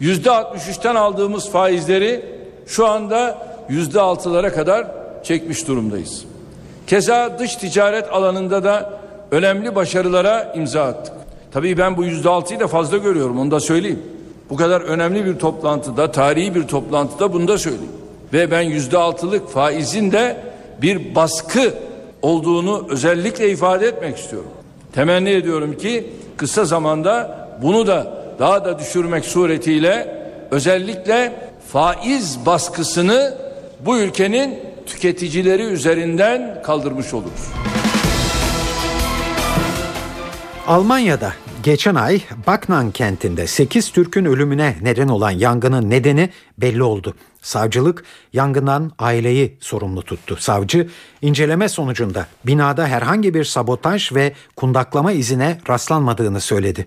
[0.00, 2.24] Yüzde 63'ten aldığımız faizleri
[2.66, 4.86] şu anda yüzde altılara kadar
[5.22, 6.24] çekmiş durumdayız.
[6.86, 8.90] Keza dış ticaret alanında da
[9.30, 11.14] önemli başarılara imza attık.
[11.52, 14.02] Tabii ben bu yüzde altıyı da fazla görüyorum onu da söyleyeyim.
[14.50, 17.92] Bu kadar önemli bir toplantıda, tarihi bir toplantıda bunu da söyleyeyim.
[18.32, 20.36] Ve ben yüzde altılık faizin de
[20.82, 21.74] bir baskı
[22.22, 24.50] olduğunu özellikle ifade etmek istiyorum.
[24.92, 26.06] Temenni ediyorum ki
[26.36, 28.06] kısa zamanda bunu da
[28.38, 30.16] daha da düşürmek suretiyle
[30.50, 31.32] özellikle
[31.68, 33.34] faiz baskısını
[33.80, 37.52] bu ülkenin tüketicileri üzerinden kaldırmış oluruz.
[40.66, 41.32] Almanya'da
[41.62, 47.14] geçen ay Baknan kentinde 8 Türk'ün ölümüne neden olan yangının nedeni belli oldu.
[47.42, 50.36] Savcılık yangından aileyi sorumlu tuttu.
[50.36, 50.88] Savcı
[51.22, 56.86] inceleme sonucunda binada herhangi bir sabotaj ve kundaklama izine rastlanmadığını söyledi.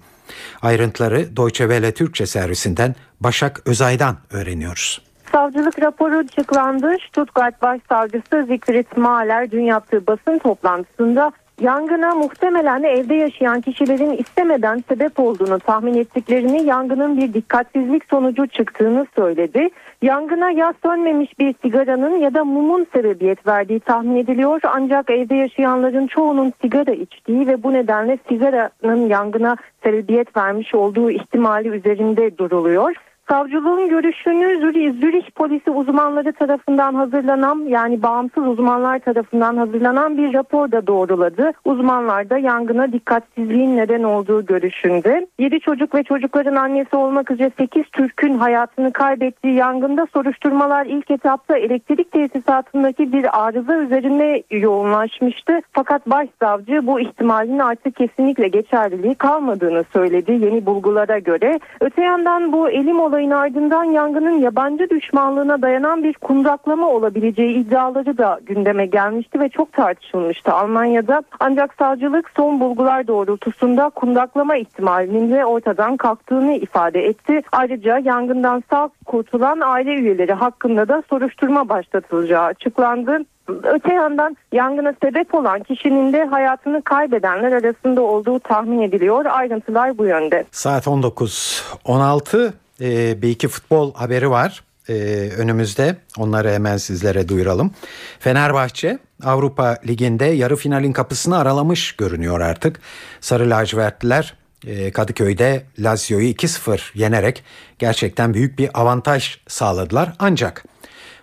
[0.61, 5.08] Ayrıntıları Deutsche Welle Türkçe servisinden Başak Özay'dan öğreniyoruz.
[5.31, 6.95] Savcılık raporu açıklandı.
[7.07, 15.19] Stuttgart Başsavcısı Zikrit Mahler dün yaptığı basın toplantısında Yangına muhtemelen evde yaşayan kişilerin istemeden sebep
[15.19, 19.69] olduğunu tahmin ettiklerini yangının bir dikkatsizlik sonucu çıktığını söyledi.
[20.01, 26.07] Yangına ya sönmemiş bir sigaranın ya da mumun sebebiyet verdiği tahmin ediliyor ancak evde yaşayanların
[26.07, 32.95] çoğunun sigara içtiği ve bu nedenle sigaranın yangına sebebiyet vermiş olduğu ihtimali üzerinde duruluyor.
[33.29, 34.59] Savcılığın görüşünü
[34.99, 41.51] Zürih, polisi uzmanları tarafından hazırlanan yani bağımsız uzmanlar tarafından hazırlanan bir rapor da doğruladı.
[41.65, 45.27] Uzmanlar da yangına dikkatsizliğin neden olduğu görüşünde.
[45.39, 51.57] 7 çocuk ve çocukların annesi olmak üzere 8 Türk'ün hayatını kaybettiği yangında soruşturmalar ilk etapta
[51.57, 55.61] elektrik tesisatındaki bir arıza üzerine yoğunlaşmıştı.
[55.71, 61.59] Fakat başsavcı bu ihtimalin artık kesinlikle geçerliliği kalmadığını söyledi yeni bulgulara göre.
[61.81, 68.17] Öte yandan bu elim olayı olayın ardından yangının yabancı düşmanlığına dayanan bir kundaklama olabileceği iddiaları
[68.17, 71.23] da gündeme gelmişti ve çok tartışılmıştı Almanya'da.
[71.39, 77.41] Ancak savcılık son bulgular doğrultusunda kundaklama ihtimalinin de ortadan kalktığını ifade etti.
[77.51, 83.19] Ayrıca yangından sağ kurtulan aile üyeleri hakkında da soruşturma başlatılacağı açıklandı.
[83.63, 89.25] Öte yandan yangına sebep olan kişinin de hayatını kaybedenler arasında olduğu tahmin ediliyor.
[89.25, 90.45] Ayrıntılar bu yönde.
[90.51, 92.51] Saat 19.16
[92.81, 94.93] e, bir iki futbol haberi var e,
[95.37, 95.95] önümüzde.
[96.17, 97.71] Onları hemen sizlere duyuralım.
[98.19, 102.79] Fenerbahçe Avrupa Ligi'nde yarı finalin kapısını aralamış görünüyor artık.
[103.21, 104.33] Sarı lacivertliler
[104.67, 107.43] e, Kadıköy'de Lazio'yu 2-0 yenerek
[107.79, 110.13] gerçekten büyük bir avantaj sağladılar.
[110.19, 110.65] Ancak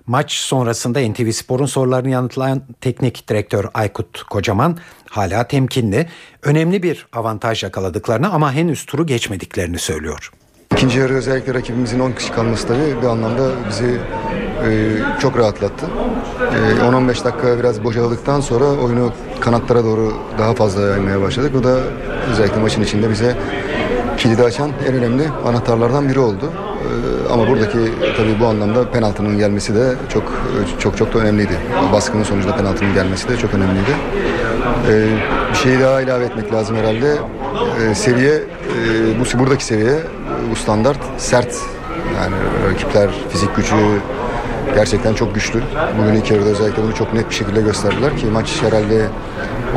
[0.07, 4.79] maç sonrasında NTV Spor'un sorularını yanıtlayan teknik direktör Aykut Kocaman
[5.11, 6.09] hala temkinli.
[6.43, 10.33] Önemli bir avantaj yakaladıklarını ama henüz turu geçmediklerini söylüyor.
[10.77, 14.71] İkinci yarı özellikle rakibimizin 10 kişi kalması tabii bir anlamda bizi e,
[15.21, 15.87] çok rahatlattı.
[16.81, 21.51] E, 10-15 dakika biraz bocaladıktan sonra oyunu kanatlara doğru daha fazla yaymaya başladık.
[21.55, 21.79] Bu da
[22.31, 23.37] özellikle maçın içinde bize
[24.19, 26.53] kilidi açan en önemli anahtarlardan biri oldu.
[26.53, 27.79] E, ama buradaki
[28.17, 30.33] tabii bu anlamda penaltının gelmesi de çok
[30.79, 31.59] çok çok da önemliydi.
[31.93, 33.93] Baskının sonucunda penaltının gelmesi de çok önemliydi.
[34.91, 35.09] E,
[35.53, 37.17] bir şey daha ilave etmek lazım herhalde.
[37.91, 38.41] E, seviye e,
[39.21, 39.95] bu buradaki seviye
[40.51, 41.55] bu standart sert.
[42.17, 42.35] Yani
[42.71, 43.75] rakipler fizik gücü
[44.75, 45.61] gerçekten çok güçlü.
[45.99, 49.07] Bugün ilk yarıda özellikle bunu çok net bir şekilde gösterdiler ki maç herhalde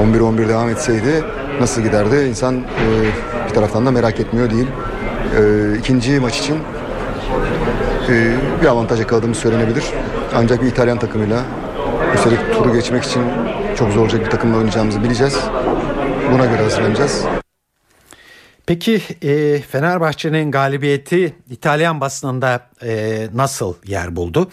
[0.01, 1.23] 11-11 devam etseydi
[1.59, 2.63] nasıl giderdi insan e,
[3.49, 4.67] bir taraftan da merak etmiyor değil.
[5.39, 6.55] E, ikinci maç için
[8.09, 9.83] e, bir avantaj yakaladığımız söylenebilir.
[10.35, 11.39] Ancak bir İtalyan takımıyla
[12.15, 13.21] üstelik turu geçmek için
[13.77, 15.39] çok zorlayacak bir takımla oynayacağımızı bileceğiz.
[16.33, 17.38] Buna göre hazırlanacağız.
[18.69, 24.51] Peki e, Fenerbahçe'nin galibiyeti İtalyan basınında e, nasıl yer buldu?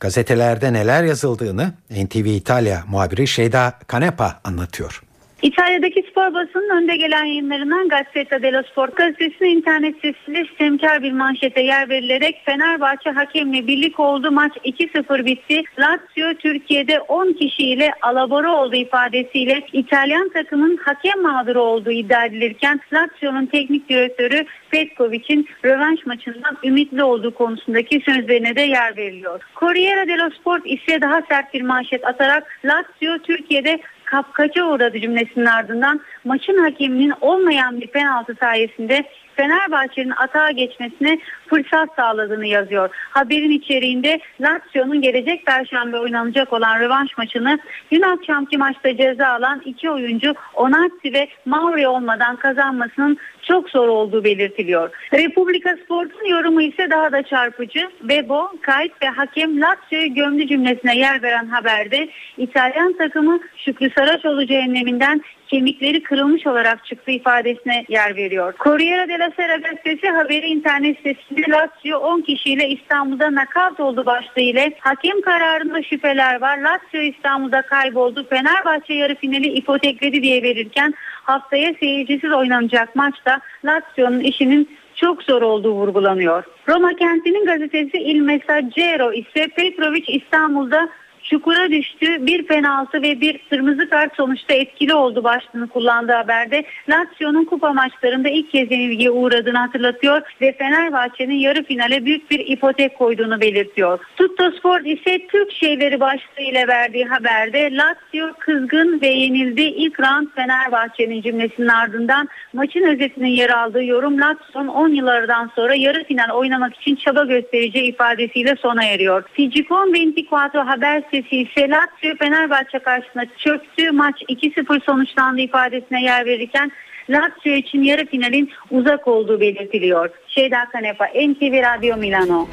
[0.00, 5.02] Gazetelerde neler yazıldığını NTV İtalya muhabiri Şeyda Kanepa anlatıyor.
[5.42, 11.60] İtalya'daki spor basının önde gelen yayınlarından Gazzetta dello Sport gazetesinin internet sitesinde sistemkar bir manşete
[11.60, 14.30] yer verilerek Fenerbahçe hakemle birlik oldu.
[14.30, 15.62] Maç 2-0 bitti.
[15.78, 23.46] Lazio Türkiye'de 10 kişiyle alabora oldu ifadesiyle İtalyan takımın hakem mağduru olduğu iddia edilirken Lazio'nun
[23.46, 29.40] teknik direktörü Petkovic'in rövanş maçından ümitli olduğu konusundaki sözlerine de yer veriliyor.
[29.56, 33.80] Corriere dello Sport ise daha sert bir manşet atarak Lazio Türkiye'de
[34.12, 39.04] kapkaça uğradı cümlesinin ardından maçın hakeminin olmayan bir penaltı sayesinde
[39.36, 42.90] Fenerbahçe'nin atağa geçmesine fırsat sağladığını yazıyor.
[43.10, 47.58] Haberin içeriğinde Lazio'nun gelecek perşembe oynanacak olan rövanş maçını
[47.92, 54.24] dün akşamki maçta ceza alan iki oyuncu Onatsi ve Mauri olmadan kazanmasının çok zor olduğu
[54.24, 54.90] belirtiliyor.
[55.12, 57.88] Republika Sport'un yorumu ise daha da çarpıcı.
[58.02, 65.22] Bebo, kayıt ve hakem Lazio'yu gömdü cümlesine yer veren haberde İtalyan takımı Şükrü Saraçoğlu cehenneminden
[65.52, 68.54] kemikleri kırılmış olarak çıktı ifadesine yer veriyor.
[68.64, 74.72] Corriere della Sera gazetesi haberi internet sitesinde Lazio 10 kişiyle İstanbul'da nakavt oldu başlığı ile
[74.80, 76.58] hakem kararında şüpheler var.
[76.58, 78.26] Lazio İstanbul'da kayboldu.
[78.30, 85.72] Fenerbahçe yarı finali ipotekledi diye verirken haftaya seyircisiz oynanacak maçta Lazio'nun işinin çok zor olduğu
[85.72, 86.44] vurgulanıyor.
[86.68, 90.88] Roma kentinin gazetesi Il Messaggero ise Petrovic İstanbul'da
[91.22, 92.26] çukura düştü.
[92.26, 96.64] Bir penaltı ve bir kırmızı kart sonuçta etkili oldu başlığını kullandığı haberde.
[96.88, 102.98] Lazio'nun kupa maçlarında ilk kez yenilgiye uğradığını hatırlatıyor ve Fenerbahçe'nin yarı finale büyük bir ipotek
[102.98, 103.98] koyduğunu belirtiyor.
[104.16, 109.62] Tutto Sport ise Türk şeyleri başlığıyla verdiği haberde Lazio kızgın ve yenildi.
[109.62, 116.04] İlk round Fenerbahçe'nin cümlesinin ardından maçın özetinin yer aldığı yorum Lazio'nun 10 yıllardan sonra yarı
[116.04, 119.22] final oynamak için çaba göstereceği ifadesiyle sona eriyor.
[119.32, 123.90] Ficikon 24 haber sesi ise Lazio Fenerbahçe karşısında çöktü.
[123.90, 126.72] Maç 2-0 sonuçlandı ifadesine yer verirken
[127.10, 130.10] Lazio için yarı finalin uzak olduğu belirtiliyor.
[130.28, 132.48] Şeyda Kanepa, NTV Radyo Milano.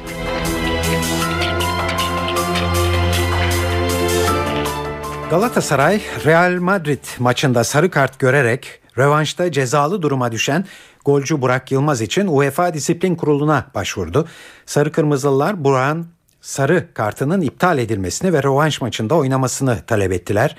[5.30, 10.64] Galatasaray Real Madrid maçında sarı kart görerek rövanşta cezalı duruma düşen
[11.04, 14.28] golcü Burak Yılmaz için UEFA Disiplin Kurulu'na başvurdu.
[14.66, 16.06] Sarı Kırmızılılar Burak'ın
[16.40, 20.56] sarı kartının iptal edilmesini ve rövanş maçında oynamasını talep ettiler.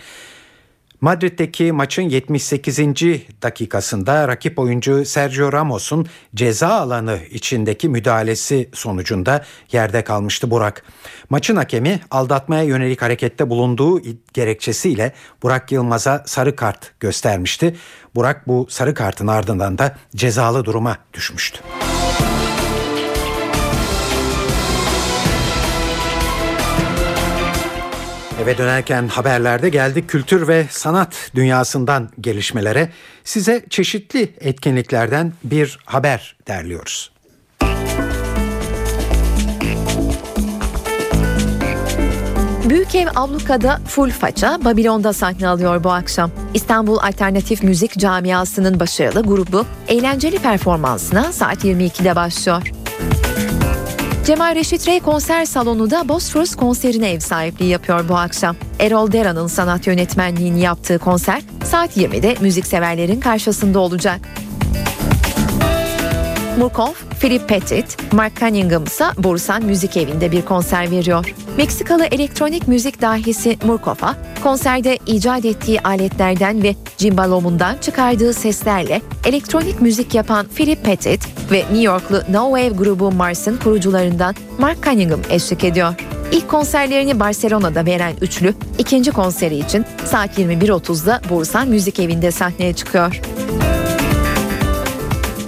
[1.01, 2.79] Madrid'deki maçın 78.
[3.43, 10.83] dakikasında rakip oyuncu Sergio Ramos'un ceza alanı içindeki müdahalesi sonucunda yerde kalmıştı Burak.
[11.29, 14.01] Maçın hakemi aldatmaya yönelik harekette bulunduğu
[14.33, 15.13] gerekçesiyle
[15.43, 17.75] Burak Yılmaz'a sarı kart göstermişti.
[18.15, 21.59] Burak bu sarı kartın ardından da cezalı duruma düşmüştü.
[28.41, 32.89] Eve dönerken haberlerde geldik kültür ve sanat dünyasından gelişmelere.
[33.23, 37.11] Size çeşitli etkinliklerden bir haber derliyoruz.
[42.69, 46.31] Büyük Ev Abluka'da Full Faça Babilon'da sahne alıyor bu akşam.
[46.53, 52.80] İstanbul Alternatif Müzik Camiası'nın başarılı grubu eğlenceli performansına saat 22'de başlıyor.
[54.25, 58.55] Cemal Reşit Rey konser salonu da Bosphorus konserine ev sahipliği yapıyor bu akşam.
[58.79, 64.19] Erol Dera'nın sanat yönetmenliğini yaptığı konser saat 20'de müzikseverlerin karşısında olacak.
[66.61, 71.33] Murkoff, Philip Pettit, Mark Cunningham ise Bursan Müzik Evi'nde bir konser veriyor.
[71.57, 80.15] Meksikalı elektronik müzik dahisi Murkoff'a konserde icat ettiği aletlerden ve cimbalomundan çıkardığı seslerle elektronik müzik
[80.15, 85.93] yapan Philip Pettit ve New Yorklu No Wave grubu Mars'ın kurucularından Mark Cunningham eşlik ediyor.
[86.31, 93.21] İlk konserlerini Barcelona'da veren üçlü ikinci konseri için saat 21.30'da Bursan Müzik Evi'nde sahneye çıkıyor.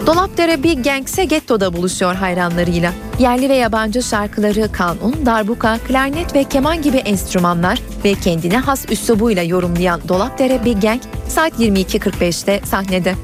[0.05, 2.93] Dolapdere bir gangse gettoda buluşuyor hayranlarıyla.
[3.19, 9.43] Yerli ve yabancı şarkıları kanun, darbuka, klarnet ve keman gibi enstrümanlar ve kendine has üslubuyla
[9.43, 13.15] yorumlayan Dolapdere Big Gang saat 22.45'te sahnede.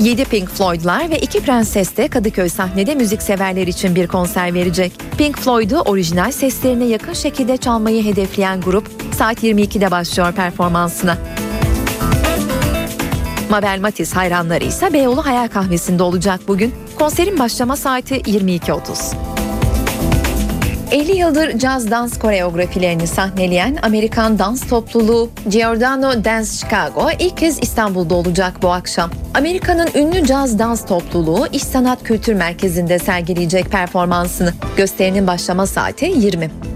[0.00, 4.92] 7 Pink Floyd'lar ve 2 Prenses de Kadıköy sahnede müzikseverler için bir konser verecek.
[5.18, 8.88] Pink Floyd'u orijinal seslerine yakın şekilde çalmayı hedefleyen grup
[9.18, 11.18] saat 22'de başlıyor performansına.
[13.52, 16.74] Mabel Matiz hayranları ise Beyoğlu Hayal Kahvesi'nde olacak bugün.
[16.98, 19.14] Konserin başlama saati 22.30.
[20.92, 28.14] 50 yıldır caz dans koreografilerini sahneleyen Amerikan dans topluluğu Giordano Dance Chicago ilk kez İstanbul'da
[28.14, 29.10] olacak bu akşam.
[29.34, 34.52] Amerika'nın ünlü caz dans topluluğu İş Sanat Kültür Merkezi'nde sergileyecek performansını.
[34.76, 36.71] Gösterinin başlama saati 20.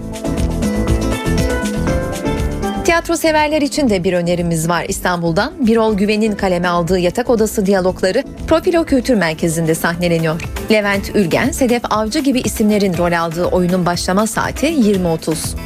[2.97, 5.53] Tiyatro severler için de bir önerimiz var İstanbul'dan.
[5.67, 10.41] Birol Güven'in kaleme aldığı yatak odası diyalogları Profilo Kültür Merkezi'nde sahneleniyor.
[10.71, 15.57] Levent Ülgen, Sedef Avcı gibi isimlerin rol aldığı oyunun başlama saati 20.30.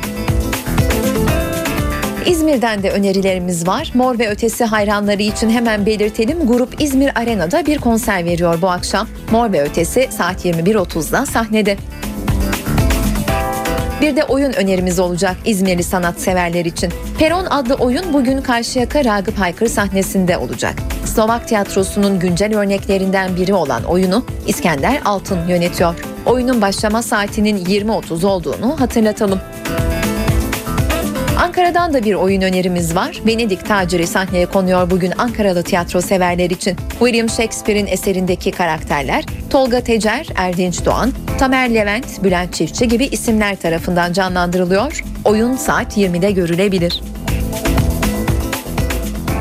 [2.25, 3.91] İzmir'den de önerilerimiz var.
[3.93, 6.47] Mor ve Ötesi hayranları için hemen belirtelim.
[6.47, 9.07] Grup İzmir Arena'da bir konser veriyor bu akşam.
[9.31, 11.77] Mor ve Ötesi saat 21.30'da sahnede.
[14.01, 16.93] Bir de oyun önerimiz olacak İzmirli sanatseverler için.
[17.19, 20.75] Peron adlı oyun bugün Karşıyaka Ragıp Haykır sahnesinde olacak.
[21.05, 25.95] Slovak tiyatrosunun güncel örneklerinden biri olan oyunu İskender Altın yönetiyor.
[26.25, 29.39] Oyunun başlama saatinin 20.30 olduğunu hatırlatalım.
[31.51, 33.21] Ankara'dan da bir oyun önerimiz var.
[33.27, 36.75] Venedik taciri sahneye konuyor bugün Ankaralı tiyatro severler için.
[36.89, 44.13] William Shakespeare'in eserindeki karakterler Tolga Tecer, Erdinç Doğan, Tamer Levent, Bülent Çiftçi gibi isimler tarafından
[44.13, 45.03] canlandırılıyor.
[45.25, 47.01] Oyun saat 20'de görülebilir.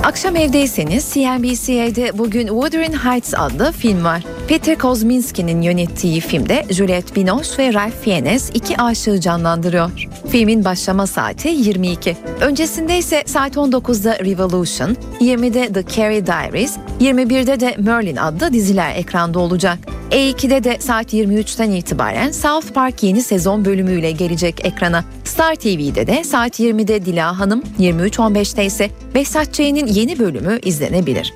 [0.04, 4.22] Akşam evdeyseniz CNBC'de bugün Wuthering Heights adlı film var.
[4.50, 9.90] Peter Kozminski'nin yönettiği filmde Juliette Binoche ve Ralph Fiennes iki aşığı canlandırıyor.
[10.28, 12.16] Filmin başlama saati 22.
[12.40, 19.38] Öncesinde ise saat 19'da Revolution, 20'de The Carrie Diaries, 21'de de Merlin adlı diziler ekranda
[19.38, 19.78] olacak.
[20.10, 25.04] E2'de de saat 23'ten itibaren South Park yeni sezon bölümüyle gelecek ekrana.
[25.24, 31.34] Star TV'de de saat 20'de Dila Hanım, 23.15'te ise Behzat Ç'nin yeni bölümü izlenebilir.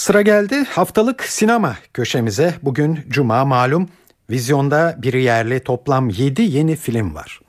[0.00, 2.54] Sıra geldi haftalık sinema köşemize.
[2.62, 3.88] Bugün cuma malum
[4.30, 7.40] vizyonda bir yerli toplam 7 yeni film var.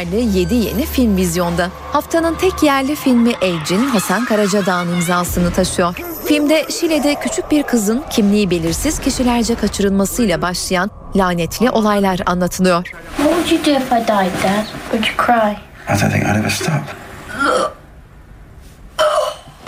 [0.00, 1.70] Yerli 7 yeni film vizyonda.
[1.92, 5.94] Haftanın tek yerli filmi Age'in Hasan Karacadağ'ın imzasını taşıyor.
[6.24, 12.84] Filmde Şile'de küçük bir kızın kimliği belirsiz kişilerce kaçırılmasıyla başlayan lanetli olaylar anlatılıyor.
[13.16, 14.66] What would you do if I died, Dad?
[14.90, 15.52] Would you cry?
[15.88, 16.99] I don't think I'd ever stop.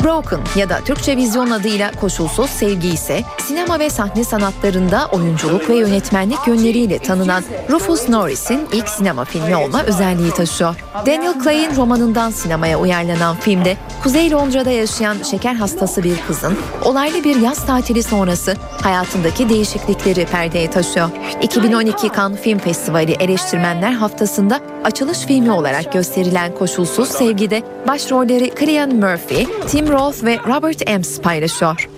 [0.04, 5.74] Broken ya da Türkçe vizyon adıyla Koşulsuz Sevgi ise sinema ve sahne sanatlarında oyunculuk ve
[5.74, 10.74] yönetmenlik yönleriyle tanınan Rufus Norris'in ilk sinema filmi olma özelliği taşıyor.
[11.06, 17.36] Daniel Clay'in romanından sinemaya uyarlanan filmde Kuzey Londra'da yaşayan şeker hastası bir kızın olaylı bir
[17.36, 21.08] yaz tatili sonrası hayatındaki değişiklikleri perdeye taşıyor.
[21.42, 29.46] 2012 Cannes Film Festivali eleştirmenler haftasında açılış filmi olarak gösterilen Koşulsuz Sevgi'de başrolleri Cillian Murphy,
[29.68, 31.88] Tim Roth ve Robert Ems paylaşıyor.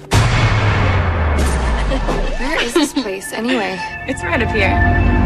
[2.39, 3.79] Where is this place anyway?
[4.09, 5.24] It's right up here.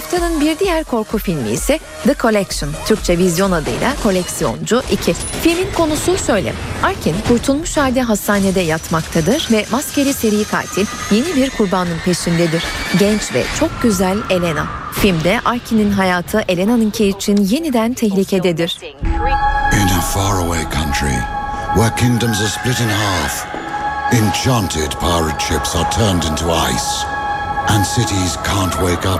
[0.00, 5.14] Haftanın bir diğer korku filmi ise The Collection, Türkçe vizyon adıyla Koleksiyoncu 2.
[5.14, 6.52] Filmin konusu şöyle.
[6.82, 12.64] Arkin kurtulmuş halde hastanede yatmaktadır ve maskeli seri katil yeni bir kurbanın peşindedir.
[12.98, 14.66] Genç ve çok güzel Elena.
[14.92, 18.78] Filmde Arkin'in hayatı Elena'nınki için yeniden tehlikededir.
[19.72, 21.18] In a faraway country
[21.74, 23.46] where kingdoms are split in half,
[24.12, 27.19] enchanted pirate ships are turned into ice,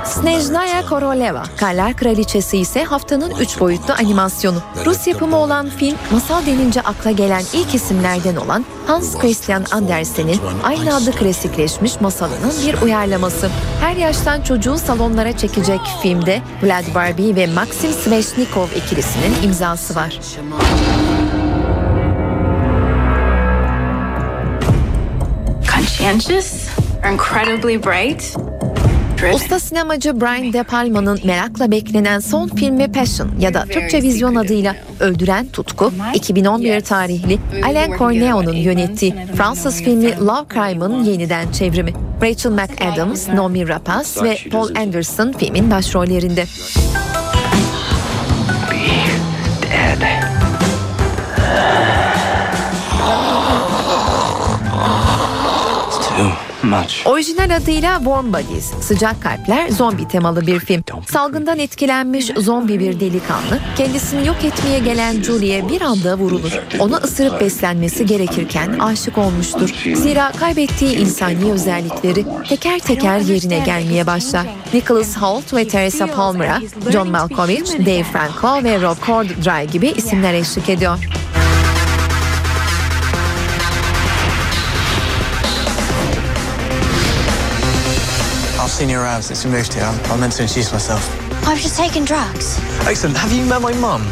[0.05, 4.63] Snezhnaya Koroleva, Karlar Kraliçesi ise haftanın 3 boyutlu animasyonu.
[4.87, 10.95] Rus yapımı olan film, masal denince akla gelen ilk isimlerden olan Hans Christian Andersen'in aynı
[10.95, 13.51] adlı klasikleşmiş masalının bir uyarlaması.
[13.81, 20.21] Her yaştan çocuğu salonlara çekecek filmde Vlad Barbie ve Maxim Sveshnikov ikilisinin imzası var.
[25.77, 26.80] Conscientious
[29.35, 34.77] Usta sinemacı Brian De Palma'nın merakla beklenen son filmi Passion ya da Türkçe vizyon adıyla
[35.01, 41.93] Öldüren Tutku, 2011 tarihli Alain Corneo'nun yönettiği Fransız filmi Love Crime'ın yeniden çevrimi.
[42.23, 46.45] Rachel McAdams, Noomi Rapace ve Paul Anderson filmin başrollerinde.
[56.71, 57.07] Much.
[57.07, 60.83] Orijinal adıyla Warm Bodies, sıcak kalpler zombi temalı bir film.
[61.07, 66.53] Salgından etkilenmiş zombi bir delikanlı kendisini yok etmeye gelen Julie'ye bir anda vurulur.
[66.79, 69.75] Onu ısırıp beslenmesi gerekirken aşık olmuştur.
[69.95, 74.47] Zira kaybettiği insani özellikleri teker teker yerine gelmeye başlar.
[74.75, 76.61] Nicholas Hoult ve Teresa Palmer'a
[76.93, 80.99] John Malkovich, Dave Franco ve Rob Corddry gibi isimler eşlik ediyor.
[88.81, 89.85] Senior around since we moved here.
[89.85, 91.03] I'm, I'm meant to introduce myself.
[91.47, 92.59] I was just taking drugs.
[92.89, 93.17] Excellent.
[93.17, 94.03] Have you met my mum?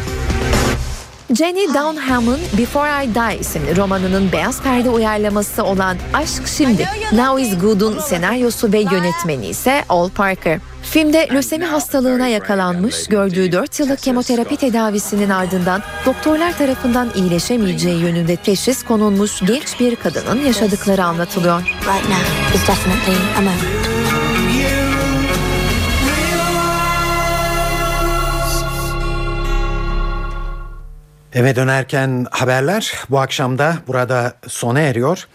[1.33, 7.59] Jenny Downham'ın Before I Die isimli romanının beyaz perde uyarlaması olan Aşk Şimdi, Now is
[7.59, 10.61] Good'un senaryosu ve yönetmeni ise Al Parker.
[10.83, 18.83] Filmde lösemi hastalığına yakalanmış, gördüğü 4 yıllık kemoterapi tedavisinin ardından doktorlar tarafından iyileşemeyeceği yönünde teşhis
[18.83, 21.61] konulmuş genç bir kadının yaşadıkları anlatılıyor.
[21.61, 23.98] Right now is definitely a moment.
[31.33, 35.29] Eve dönerken haberler bu akşam da burada sona eriyor.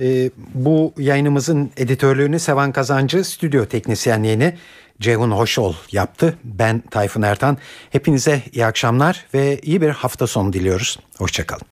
[0.00, 4.54] Ee, bu yayınımızın editörlüğünü Sevan Kazancı, stüdyo teknisyenliğini
[5.00, 6.38] Ceyhun Hoşol yaptı.
[6.44, 7.58] Ben Tayfun Ertan.
[7.90, 10.98] Hepinize iyi akşamlar ve iyi bir hafta sonu diliyoruz.
[11.18, 11.62] Hoşçakalın.